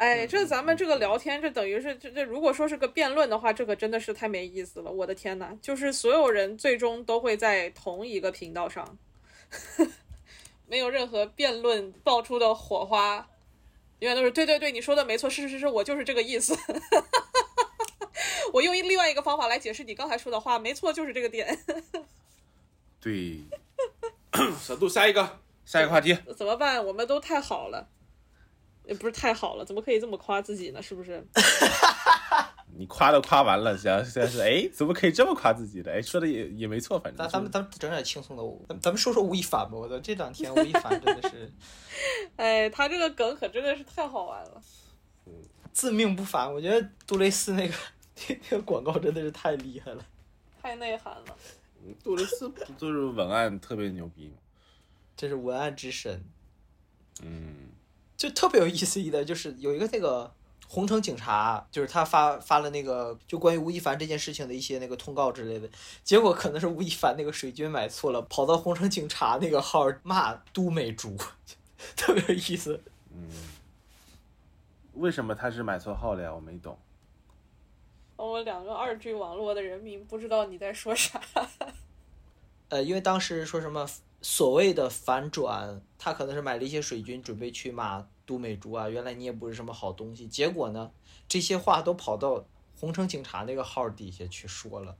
[0.00, 4.90] 哎，这咱们这个聊天，这等于是这这，如果说是个辩论的话，这可真的是太没意思了。
[4.90, 8.96] 我的天呐，就是所有人最终都会在同一个频道上，
[10.66, 13.28] 没有任何辩论爆出的火花，
[13.98, 16.56] 永远都是对对对，你说的没错，是是是，我就是这个意思。
[18.54, 21.62] 我用另外一个方法来解释你刚才说的话，没错，就是这个点。
[23.02, 23.40] 对，
[24.58, 26.82] 小杜，下一个，下一个话题怎么办？
[26.86, 27.86] 我们都太好了。
[28.90, 30.82] 也不是太好了，怎么可以这么夸自己呢？
[30.82, 31.24] 是不是？
[32.76, 35.92] 你夸都夸完了，现在现在是哎，怎么可以这么夸自己的？
[35.92, 39.76] 哎，说的也也没错，反正咱咱们咱们整点轻松的，咱咱们说说吴亦凡吧。
[39.76, 41.52] 我的这两天吴亦凡真的是，
[42.34, 44.60] 哎，他这个梗可真的是太好玩了。
[45.72, 47.74] 自命不凡，我觉得杜蕾斯那个
[48.26, 50.04] 那个广告真的是太厉害了，
[50.60, 51.36] 太内涵了。
[52.02, 54.34] 杜蕾斯不就是文案特别牛逼吗？
[55.16, 56.24] 这是文案之神。
[57.22, 57.68] 嗯。
[58.20, 60.30] 就特别有意思一点，就是有一个那个
[60.68, 65.66] 红城警察，就是他发发了那个就关于吴亦凡这件事情的一些那个通告之类的，
[66.04, 71.16] 结果可能是吴亦凡那个水军买错了，跑到红城警察那个号骂都美竹，
[71.96, 72.82] 特别有意思。
[73.10, 73.26] 嗯，
[74.92, 76.34] 为什么他是买错号了呀？
[76.34, 76.78] 我没懂。
[78.16, 81.18] 我两个二 G 网络的人民不知道你在说啥。
[82.68, 83.88] 呃，因为当时说什么？
[84.22, 88.88] 所谓的反转，他可能是买了一些水军，准备去骂都美竹啊。
[88.88, 90.26] 原来你也不是什么好东西。
[90.26, 90.90] 结果呢，
[91.26, 92.44] 这些话都跑到
[92.78, 94.96] 红城警察那个号底下去说了。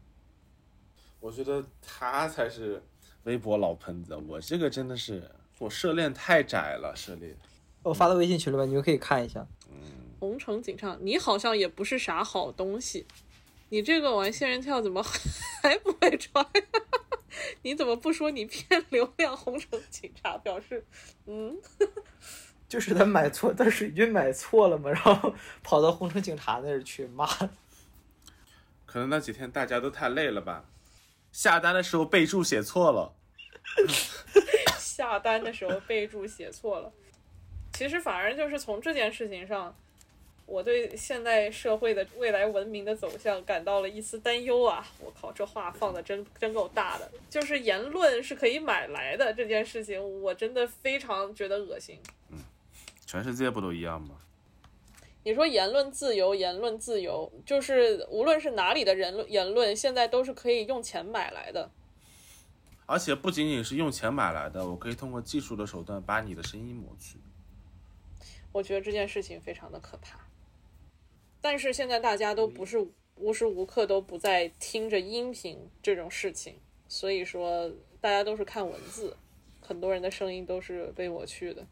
[1.20, 2.82] 我觉得他才是
[3.24, 7.36] 微博老喷子，我这个真的是我涉猎太窄了，涉猎。
[7.82, 9.46] 我发到微信群里面，你们可以看一下。
[9.68, 9.76] 嗯。
[10.18, 13.06] 红城警察，你好像也不是啥好东西，
[13.68, 15.02] 你这个玩仙人跳怎么
[15.62, 16.46] 还不会传？
[17.62, 19.36] 你怎么不说你骗 流量？
[19.36, 20.84] 红城警察表示，
[21.26, 21.56] 嗯，
[22.68, 27.26] 就是他买错，他水军买错了嘛，然后跑到红城警察那儿去骂。
[28.86, 30.64] 可能那几天大家都太累了吧，
[31.30, 33.14] 下单的时候备注写错了。
[34.78, 36.92] 下单的时候备注写错了。
[37.72, 39.74] 其实反而就是从这件事情上，
[40.50, 44.84] 我对现代社会的未来文明的走向感到了一丝担忧啊！
[44.98, 47.08] 我靠，这话放的真真够大的。
[47.30, 52.00] 就是言论是可以买来的这件事情，我真的非常觉得恶心。
[52.30, 52.38] 嗯
[53.06, 54.16] 全世界不都一样吗？
[55.22, 61.70] 你说言论自由，言论自由，就是无论是哪里的人论，言论现在都是可以用钱买来的。
[62.86, 67.18] 而且不仅仅是用钱买来的，我可以通过技术的手段把你的声音抹去。
[68.50, 70.18] 我觉得这件事情非常的可怕。
[71.40, 72.78] 但是现在大家都不是
[73.16, 77.70] 无时无刻都不在听着音频这种事情，所以说
[78.00, 79.16] 大家都是看文字，
[79.60, 81.66] 很多人的声音都是被抹去的。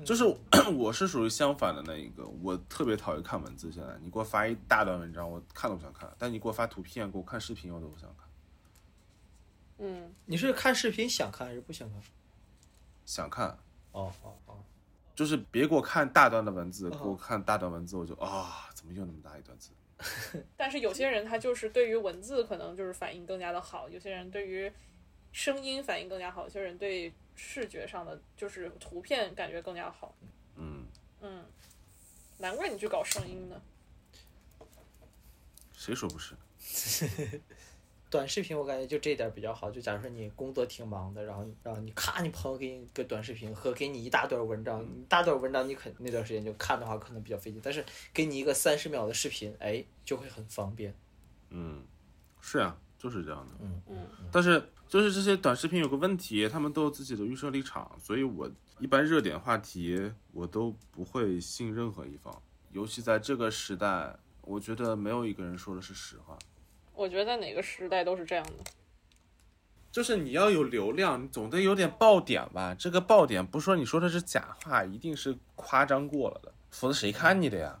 [0.04, 0.24] 就是
[0.78, 3.70] 我是属于相反的那一个，我特别讨厌看文字。
[3.70, 8.26] 现在你给我发一大段文章，我看都不想看；但你给我发图片，给我看视频，我都不想看。
[9.76, 12.02] 嗯，你是看视频想看还是不想看？
[13.04, 13.48] 想看，
[13.92, 14.56] 哦哦哦，
[15.20, 19.70] 就是别给我看大段的文字，哦给我看大段文字，我就啊，怎么又那么大一段字？
[20.56, 24.72] 但是有些人他就是对于文字可能就是反应更加的好，有些人对于
[25.30, 30.14] 声音反应更加好，有些人对视觉上的就是图片感觉更加好。
[30.56, 30.86] 嗯，
[31.20, 31.44] 嗯，
[32.38, 33.60] 难怪你去搞声音呢。
[35.74, 36.34] 谁说不是？
[38.10, 50.92] 短视频我感觉就这一点比较好，就假如说你工作挺忙的，然后然后你咔，你朋友给你个短视频和给你一大段文章，一大段文章你肯那段时间就看的话可能比较费劲，但是给你一个三十秒的视频，哎，就会很方便。
[51.50, 51.84] 嗯，
[52.40, 53.52] 是啊，就是这样的。
[53.60, 53.96] 嗯嗯
[54.32, 58.50] 但是就是这些短视频有个问题，他们都有自己的预设立场，所以我
[58.80, 62.42] 一般热点话题我都不会信任何一方，
[62.72, 66.36] 尤其在这个时代，我觉得没有一个人说的是实话。
[67.00, 68.52] 我觉得在哪个时代都是这样的。
[69.90, 72.74] 就是你要有流量，你总得有点爆点吧？
[72.78, 77.80] 这个爆点不是说你说的是假话，一定是夸张过了的，否则谁看你的呀？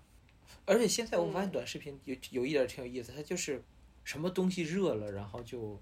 [0.64, 3.62] 而且现在我发现短视频有有一点挺有意思，它就是
[4.04, 5.78] 什么东西热了，然后就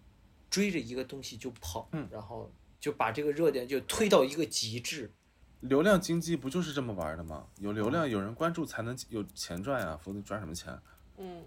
[0.50, 5.12] 追着一个东西就跑，嗯然后就把这个热点就推到一个极致。
[5.60, 7.46] 流量经济不就是这么玩的吗？
[7.60, 10.76] 有流量，有人关注才能有钱赚呀，否则赚什么钱？
[11.16, 11.44] 嗯，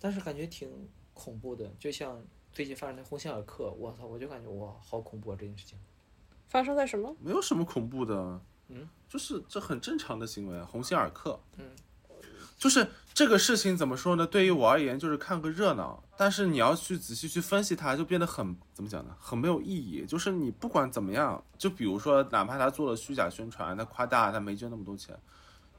[0.00, 0.68] 但是感觉挺
[1.14, 2.20] 恐怖的，就像
[2.52, 5.78] 最近发生的鸿星尔克，我操，我就感觉哇，好恐怖啊这件事情。
[6.48, 7.14] 发生在什么？
[7.20, 10.62] 没有什么恐怖的，嗯，就是这很正常的行为。
[10.62, 11.66] 鸿星尔克，嗯，
[12.56, 14.26] 就是这个事情怎么说呢？
[14.26, 19.14] 对于我而言，就是看个热闹，但是你要去仔细去分析它，就变得很怎么讲呢？
[19.18, 20.06] 很没有意义。
[20.06, 25.14] 就是你不管怎么样，就比如说，哪怕他做了虚假宣传，他夸大，他没捐那么多钱，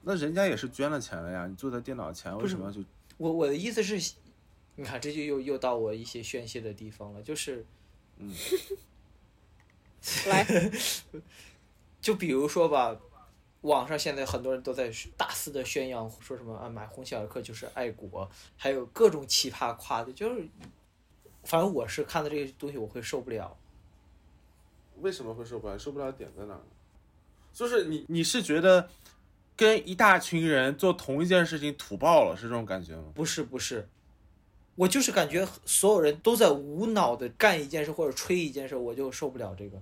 [0.03, 1.47] 那人家也是捐了钱了呀。
[1.47, 2.85] 你坐在电脑前，为什么要去？
[3.19, 4.15] 我我的意思是，
[4.77, 7.65] 你看这就又又到我一些宣泄的地方了，就是
[8.17, 8.33] 嗯
[10.27, 10.47] 来，
[11.99, 12.97] 就比如说吧，
[13.61, 20.47] 网上现在很多人都在大肆的宣扬，说什么啊买鸿星尔克就是爱国，还有各种奇葩夸的，就是，
[21.43, 23.57] 反正我是看到这个东西我会受不了。
[25.01, 25.77] 为什么会受不了？
[25.77, 26.61] 受不了点在哪儿？
[27.53, 28.89] 就是你你是觉得
[29.59, 33.11] 跟一大群人做同一件事情土爆了，是这种感觉吗？
[33.13, 33.89] 不是不是，
[34.75, 39.81] 我就是感觉所有人都在无脑的干一件事或者吹一件事，我就受不了这个。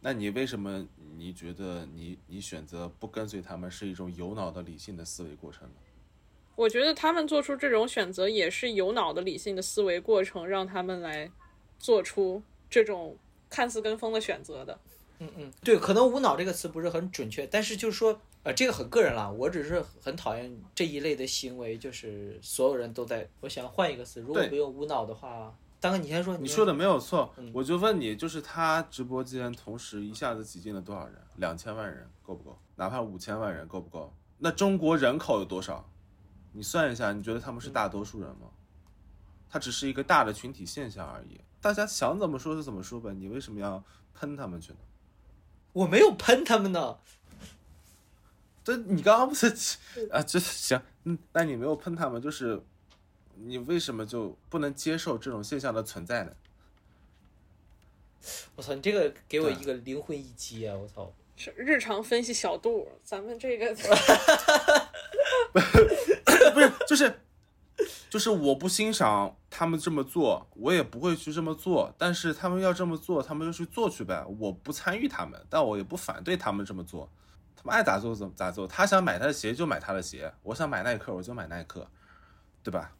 [0.00, 0.86] 那你为什么
[1.18, 5.74] 你觉得你你选择不跟随他们是一种有脑的理性的思维过程呢？
[6.56, 11.30] 我觉得他们做出这种选择也是有脑的理性的思维过程，让他们来
[11.78, 13.18] 做出这种
[13.50, 14.80] 看似跟风的选择的。
[15.18, 19.28] 嗯嗯，对，可能“无脑”这个词不是很准确，但是就是说，呃，这个很个人啦。
[19.28, 23.26] 我只是很讨厌这一类的行为，就是所有人都在。
[23.40, 26.34] 我想换一个词，如果不用“无脑”的话，大哥你先说。
[26.34, 31.16] 先你说的没有错，嗯我就问你，就是他直播间同时一下子挤进了多少人？
[31.36, 32.58] 两千万人够不够？
[32.76, 34.14] 哪怕五千万人够不够？
[34.38, 35.90] 那中国人口有多少？
[36.52, 38.48] 你算一下，你觉得他们是大多数人吗？
[39.48, 41.40] 他只是一个大的群体现象而已。
[41.62, 43.82] 大家想怎么说就怎么说呗，你为什么要
[44.12, 44.78] 喷他们去呢？
[45.72, 46.98] 我没有喷他们呢。
[48.64, 49.46] 这你刚刚不是
[50.10, 50.22] 啊？
[50.22, 52.60] 这行，嗯，那你没有喷他们，就是
[53.36, 56.32] 你为什么就不能接受这种现象的存在呢？
[58.56, 60.74] 我操，你这个给我一个灵魂一击啊！
[60.74, 63.74] 我操，是日常分析小度，咱们这个
[66.54, 67.20] 不是，就是
[68.08, 71.94] 就就是我不欣赏他们这么做，我也不会去这么做。
[71.98, 77.10] 但是他们要这么做，他们就去做去呗，我不参与他们，但我也不反对他们这么做。
[77.64, 81.88] 他们爱咋做怎么咋做，他想买他的鞋就买他的鞋，我想买耐克我就买耐克，
[82.62, 82.94] 对吧？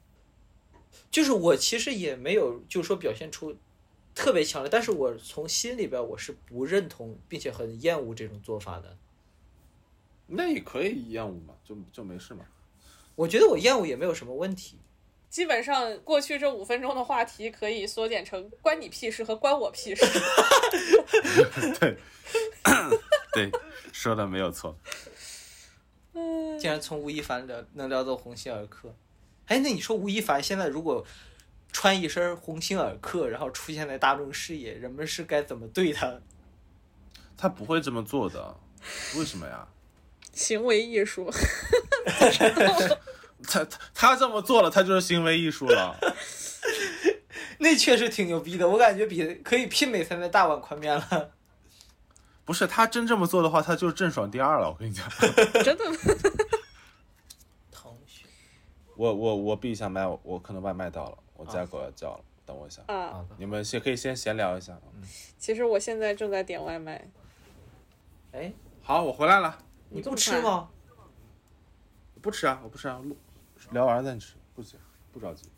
[1.10, 3.54] 就是我其实也没有，就是说表现出
[4.14, 8.96] 特别强烈，但是我从心里边我是不认同，并且很厌恶这种做法的。
[10.28, 12.46] 那也可以厌恶嘛，就就没事嘛。
[13.16, 14.78] 我觉得我厌恶也没有什么问题。
[15.28, 20.06] 基本上过去这五分钟的话题可以缩减成“关你屁事”和“关我屁事
[21.80, 21.98] 对，
[23.34, 23.50] 对，
[23.92, 24.76] 说的没有错。”。
[26.14, 28.94] 嗯，竟然从吴亦凡聊能聊到鸿星尔克，
[29.46, 31.04] 哎，那你说吴亦凡现在如果
[31.72, 36.20] 穿一身鸿星尔克，然后出现在大众视野，人们是该怎么对他？
[37.36, 38.56] 他不会这么做的，
[39.16, 39.66] 为什么呀？
[40.32, 41.28] 行为艺术。
[43.46, 45.98] 他他他这么做了，他就是行为艺术了。
[47.58, 51.30] 那确实挺牛逼的，我感觉比可以媲美现在大碗宽面了。
[52.44, 54.68] 不是他真这么做的话，他就是郑爽第二了。
[54.70, 55.08] 我跟你讲，
[55.64, 55.96] 真的吗？
[57.70, 58.26] 腾 讯
[58.96, 62.82] 我我我闭一下麦，我我可能外卖到了，我家狗要叫了，等我一下。
[62.86, 64.78] 啊，你们先可以先闲聊一下。
[64.94, 65.02] 嗯，
[65.38, 67.08] 其实我现在正在点外卖。
[68.32, 69.58] 哎，好，我回来了。
[69.88, 70.68] 你不吃吗？
[72.20, 73.16] 不吃啊，我不吃啊，录
[73.70, 74.76] 聊完了再吃，不急，
[75.12, 75.48] 不着急。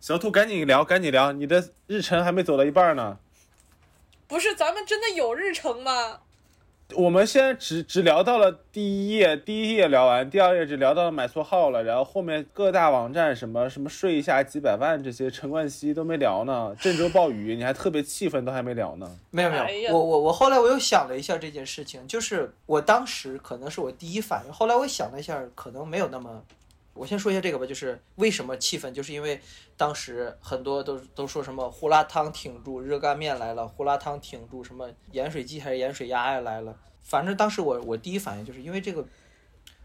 [0.00, 3.18] 小兔，赶紧聊，赶紧聊，你的日程还没走到一半呢。
[4.28, 6.20] 不是，咱们真的有日程吗？
[6.94, 19.18] 我们现在只只聊到了第一页，第一页聊完，第二页只聊到了买错号了，然后后面各大网站什么什么睡一下几百万这些陈冠希都没聊呢， 郑州暴雨你还特别气愤都还没聊呢。
[19.32, 26.40] 没有没有，我我我后来我又想了一下这件事情，就是我当时可能是我第一反应，后来我想了一下，可能没有那么。
[26.96, 29.40] 我先说一下这个吧，就是为什么气愤，就是因为
[29.76, 39.06] 当时很多都都说什么胡辣汤挺住，热干面来了，胡辣汤挺住，什么盐水鸡还是盐水鸭呀来了，反正当时我我第一反应就是因为这个，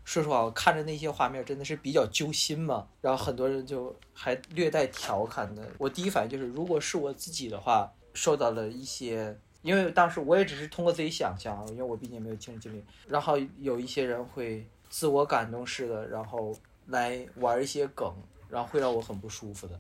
[0.03, 9.38] 说实话，我看着那些画面真的是比较揪心嘛，然后很多人就还略带调侃的，我第一反应就是如果是我自己的话，受到了一些。
[9.64, 16.51] 因为当时我也只是通过自己想象，因为我毕竟没有亲身经历，然后有一些人会自我感动式的，然后
[16.91, 18.13] 来玩一些梗，
[18.49, 19.79] 然后会让我很不舒服的。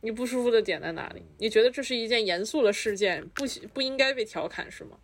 [0.00, 1.22] 你不舒服的点在哪里？
[1.38, 4.98] 你觉得这是一件严肃的事件，不不应该被调侃是吗？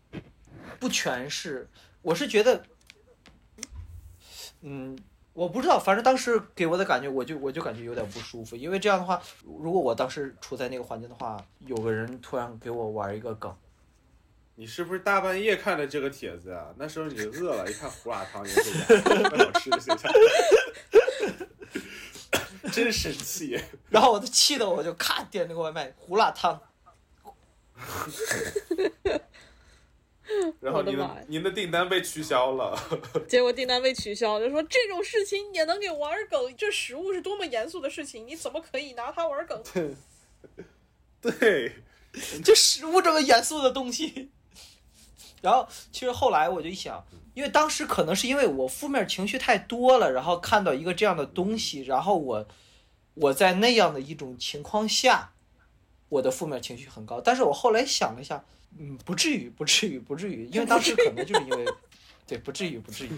[0.78, 1.68] 不全是，
[2.02, 2.62] 我是觉得，
[4.60, 4.96] 嗯，
[5.32, 13.56] 我不知道，反正当时给我的感觉，我就我就感觉有点不舒服，因为这样的话，如果我当时处在那个环境的话，有个人突然给我玩一个梗，
[14.54, 16.72] 你是不是大半夜看的这个帖子啊？
[16.76, 20.12] 那时候你饿了，一看胡辣汤也是很 好吃的形象，
[22.72, 23.60] 真神气。
[23.90, 26.60] 然后我就气得我就咔点那个外卖胡辣汤，
[30.60, 32.76] 然后您我的妈呀的您的订单被取消了，
[33.28, 39.62] 结果订单被取消，就说这种事情也能给玩梗，这食物是多么严肃的事情，你怎么可以拿它玩梗？
[41.20, 41.76] 对，
[42.42, 44.30] 就食物这么严肃的东西。
[45.42, 47.04] 然后其实后来我就一想，
[47.34, 52.46] 因为当时可能是因为我负面情绪太多了，然后看到一个这样的东西，然后我
[53.14, 55.32] 我在那样的一种情况下，
[56.08, 57.20] 我的负面情绪很高。
[57.20, 58.44] 但是我后来想了一下，
[58.78, 61.66] 嗯，不至于，不至于，不至于，因为当时可能就是因为，
[62.26, 63.10] 对，不至于，不至于。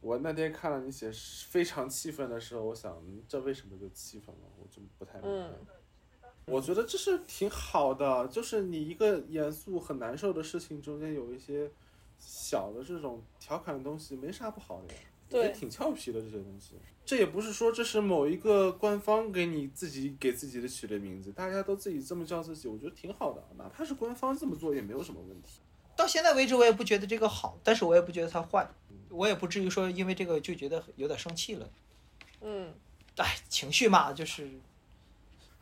[0.00, 1.10] 我那天看了你写
[1.48, 4.42] 非常气愤的时候，我想嗯这为什么就气愤了？
[4.60, 5.28] 我就不太明白。
[5.28, 5.66] 嗯
[6.46, 11.70] 我觉得这是挺好的，就是你一个严肃很难受的事情中间有一些
[12.18, 15.00] 小的这种调侃的东西，没啥不好的呀。
[15.30, 16.74] 我觉得对挺俏皮的这些东西。
[17.06, 23.42] 这也不是说这是某一个官方给你自己给自己的取的名字，大家都自己这么叫自己，我觉得挺好的。
[23.58, 25.60] 哪怕是官方这么做，也没有什么问题。
[25.96, 28.66] 到现在为止，我也不觉得这个好，但是我也不觉得它坏，
[29.10, 31.68] 我也不至于说因为这个就觉得有点生气了。
[32.40, 32.72] 嗯，
[33.16, 34.48] 哎，情绪嘛，就是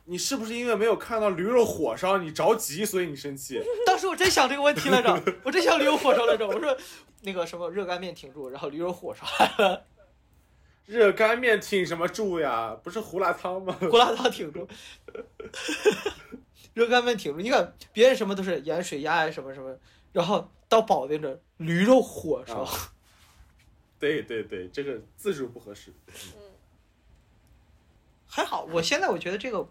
[0.05, 3.61] 你是不是因为没有看到驴肉火烧，你着急，所以你生气？
[3.85, 6.47] 当时我真想这个问题来着，我真想驴肉火烧来着。
[6.47, 6.77] 我说
[7.23, 9.87] 那个什么热干面挺住，然后驴肉火烧来了，
[10.87, 12.77] 热干面挺什么住呀？
[12.83, 13.77] 不是胡辣汤吗？
[13.81, 14.69] 胡辣汤挺住，
[16.75, 17.41] 热干面挺住。
[17.41, 19.79] 你看别人什么都是盐水鸭呀什么什么，
[20.13, 22.71] 然后到保定这驴肉火烧，啊
[23.99, 25.93] 对对对，这个字数不合适。
[26.09, 26.43] 嗯
[28.27, 28.65] 还好。
[28.65, 29.69] 我现在我觉得这个，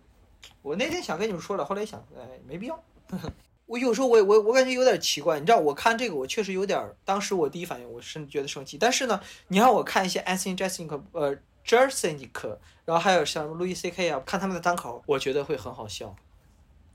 [0.61, 2.83] 我那天想跟你们说了，后来一想，哎，没必要。
[3.71, 16.13] 我有时候我我我感觉有点奇怪，你知道，我看这个我确实有点，当时我第一反应我是觉得生气，但是呢，你让我看一些 Anthony Jeselnik 呃 Jersenik，然后还有像路易 C K 啊，看他们的单口，我觉得会很好笑。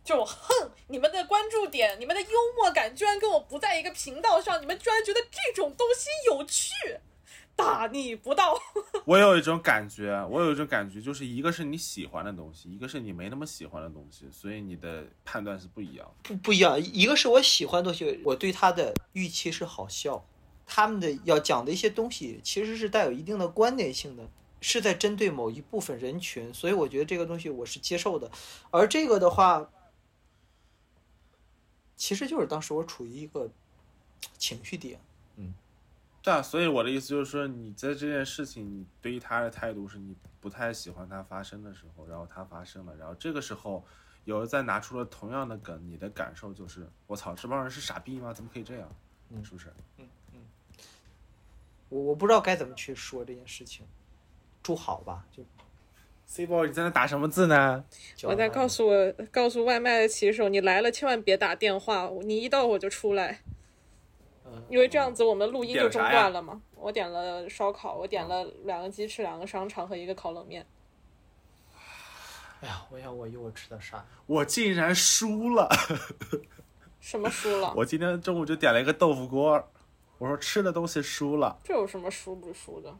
[0.05, 6.71] 就我恨你们的关注点，你们的幽默感居然跟我不在一个频道上，你们居然觉得这种东西有趣，
[7.57, 8.57] 大逆不道。
[9.07, 16.15] 我有一种感觉，我有一种感觉，就是一个是你喜欢的东西，一个是你没那么喜欢的东西，所以你的判断是不一样的。
[16.23, 20.25] 不不一样，一个是我喜欢的东西，我对他的预期是好笑，
[20.67, 24.29] 他们的要讲的一些东西其实是带有一定的观点性的，
[24.61, 28.31] 是在针对某一部分人群，所以我觉得这个东西我是接受的。
[28.71, 29.71] 而这个的话，
[31.97, 33.49] 其实就是当时我处于一个
[34.37, 35.01] 情绪点，
[36.27, 43.87] 对啊，所以我的意思就是说，你在这件事情，你对于他的态度是你不太喜欢他发生的时候，然后他发生了，然后这个时候
[44.25, 48.33] 有人再拿出了同样的梗，你的感受就是，我操，这帮人是傻逼吗？
[48.33, 48.93] 怎么可以这样？
[49.31, 49.73] 嗯是不是？
[49.99, 50.07] 嗯
[51.91, 53.87] 我我不知道该怎么去说这件事情。
[54.65, 55.45] 祝好吧，就
[56.27, 57.85] C 波，你在那打什么字呢？
[58.25, 63.53] 我在告诉我告诉外卖的骑手，你来了千万别打电话，你一到我就出来，嗯
[64.69, 66.61] 因为这样子我们录音就中断了嘛。
[66.75, 70.67] 我点了烧烤，我点了两个鸡翅、两个香肠和一个烤冷面。
[72.61, 74.05] 哎呀，我想我一会儿吃的啥？
[74.27, 75.69] 我竟然输了！
[77.01, 77.73] 什么输了？
[77.77, 79.63] 我今天中午就点了一个豆腐锅，
[80.19, 82.95] 我说吃的东西输了，这有什么输不输的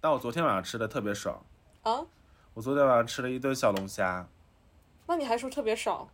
[0.00, 1.42] 但我昨天晚上吃的特别爽，
[1.82, 2.04] 啊？
[2.54, 4.28] 我昨天晚上吃了一顿小龙虾，
[5.06, 6.08] 那你还说特别少？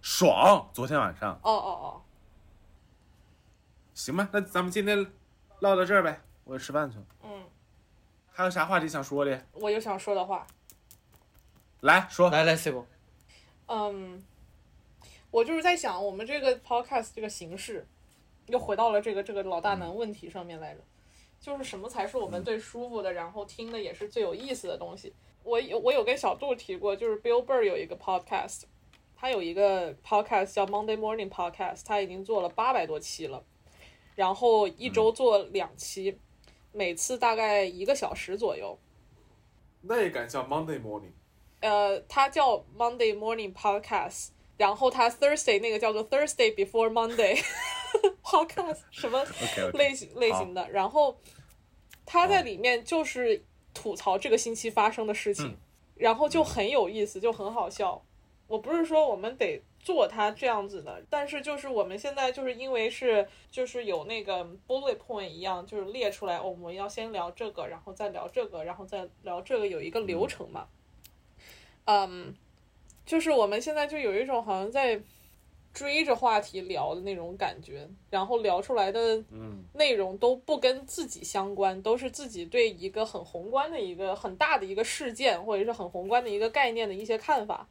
[0.00, 0.68] 爽！
[0.72, 2.02] 昨天晚上，哦哦哦，
[3.94, 5.06] 行吧，那咱们今天
[5.60, 7.04] 唠到这儿呗，我吃饭去了。
[7.22, 7.44] 嗯，
[8.30, 9.46] 还有啥话题想说的？
[9.52, 10.46] 我有想说的话。
[11.80, 12.30] 来说。
[12.30, 12.86] 来来 C 波，
[13.66, 14.24] 嗯，
[15.30, 17.86] 我就是在想，我们这个 podcast 这个形式，
[18.46, 20.80] 又回到了这个这个老大难问题上面来着，
[21.40, 25.12] 就是什么才是我们最舒服的，然后听的也是最有意思的东西。
[25.42, 28.62] 我有我有跟小杜提过，就是 Bill Burr 有一个 podcast，
[29.16, 33.42] 他有一个 podcast 叫 Monday Morning Podcast，他已经做了八百多期了，
[34.14, 36.16] 然后一周做两期，
[36.72, 38.78] 每次大概一个小时左右。
[39.82, 41.12] 那也敢叫 Monday morning？
[41.60, 47.42] 呃，它叫 Monday Morning Podcast，然后它 Thursday 那个叫做 Thursday Before Monday
[48.22, 49.24] Podcast 什么。
[49.74, 51.16] 类型类型的，然后
[52.04, 53.44] 他在里面就是
[53.74, 55.56] 吐槽这个星期发生的事情，嗯
[55.96, 58.02] 然后就很有意思，就很好笑。
[58.48, 70.68] 我不是说我们得做它这样子的，但是就是我们现在就是因为是就是有那个 bullet point 一样，就是列出来，哦，我们要先聊这个，然后再聊这个，然后再聊这个，有一个流程嘛。
[71.86, 72.32] 嗯，
[73.04, 75.02] 就是我们现在就有一种好像在
[75.74, 87.66] 追着话题聊的那种感觉，然后聊出来的嗯内容都不跟自己相关，都是自己对一个很宏观的一个很大的一个事件，或者是很宏观的一个概念的一些看法。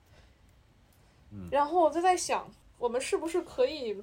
[1.31, 1.47] 嗯。
[1.51, 3.97] 然后我就在想，我们是不是可以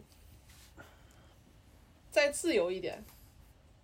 [2.10, 3.04] 再自由一点？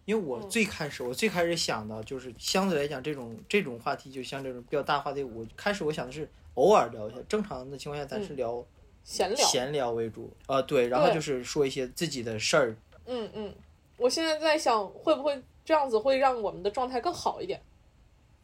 [0.05, 0.51] 因为我嗯。
[0.51, 8.65] 最开始我最开始想的就是相对来讲这种这种话题，就像这种比较大话题，我开始我想的是偶尔聊一下，正常的情况下咱是聊
[9.03, 9.47] 闲聊。
[9.47, 12.77] 闲聊为主，呃对，然后就是说一些自己的事儿，
[13.07, 13.55] 嗯嗯，
[13.97, 17.61] 我现在在想，会不会这样子会让我们的状态更好一点？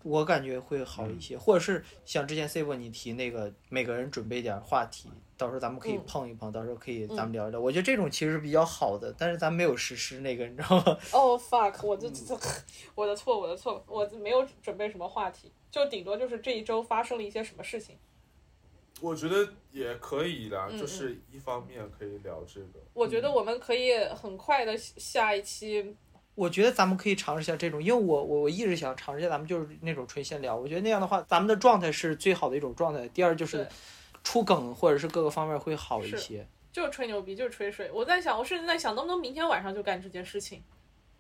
[0.03, 7.61] 我感觉会好一些，或者是像之前 C 波你提那个每个人准备点话题，到时候咱们可以嗯碰一碰，到时候可以咱们聊一聊。
[7.61, 10.99] 我觉得这种其实是比较好的，但是咱没有实施那个，你知道吗？
[11.13, 12.39] 哦、fuck，我这这
[12.95, 17.99] 我的错，我的错，我没有准备什么话题，就顶多就是这一周发生了一些什么事情。
[19.03, 22.81] 我觉得也可以的，嗯就是一方面可以聊这个。
[22.93, 25.97] 我觉得我们可以很快的下一期，
[26.41, 33.07] 我觉得咱们可以尝试一下这种，因为我我我一直想尝试一下咱们就是那种纯闲聊，我觉得那样的话，咱们的状态是最好的一种状态。
[33.11, 33.69] 第二就是
[34.25, 36.49] 出梗或者是各个方面会好一是些。
[36.73, 37.91] 就是吹牛逼，就是吹水。
[37.93, 40.63] 我在想，我甚至在想，能不能明天晚上就干这件事情？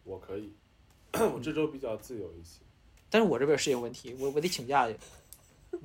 [0.04, 0.54] 我可以，
[1.12, 2.62] 我这周比较自由一些。
[3.10, 4.96] 但是我这边是有问题，我我得请假去。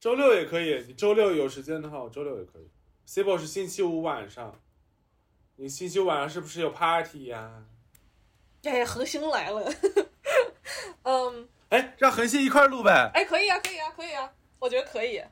[0.00, 2.66] 周六也可以，你周六有时间的话，我周六也可以。
[3.06, 4.58] C 波是星期五晚上，
[5.54, 7.64] 你星期五晚上是不是有 party 呀、
[8.64, 9.72] 哎，恒星来了。
[11.04, 13.10] 嗯，哎，让恒星一块录呗。
[13.14, 15.22] 哎，可以啊，可以啊，可以啊，我觉得可以。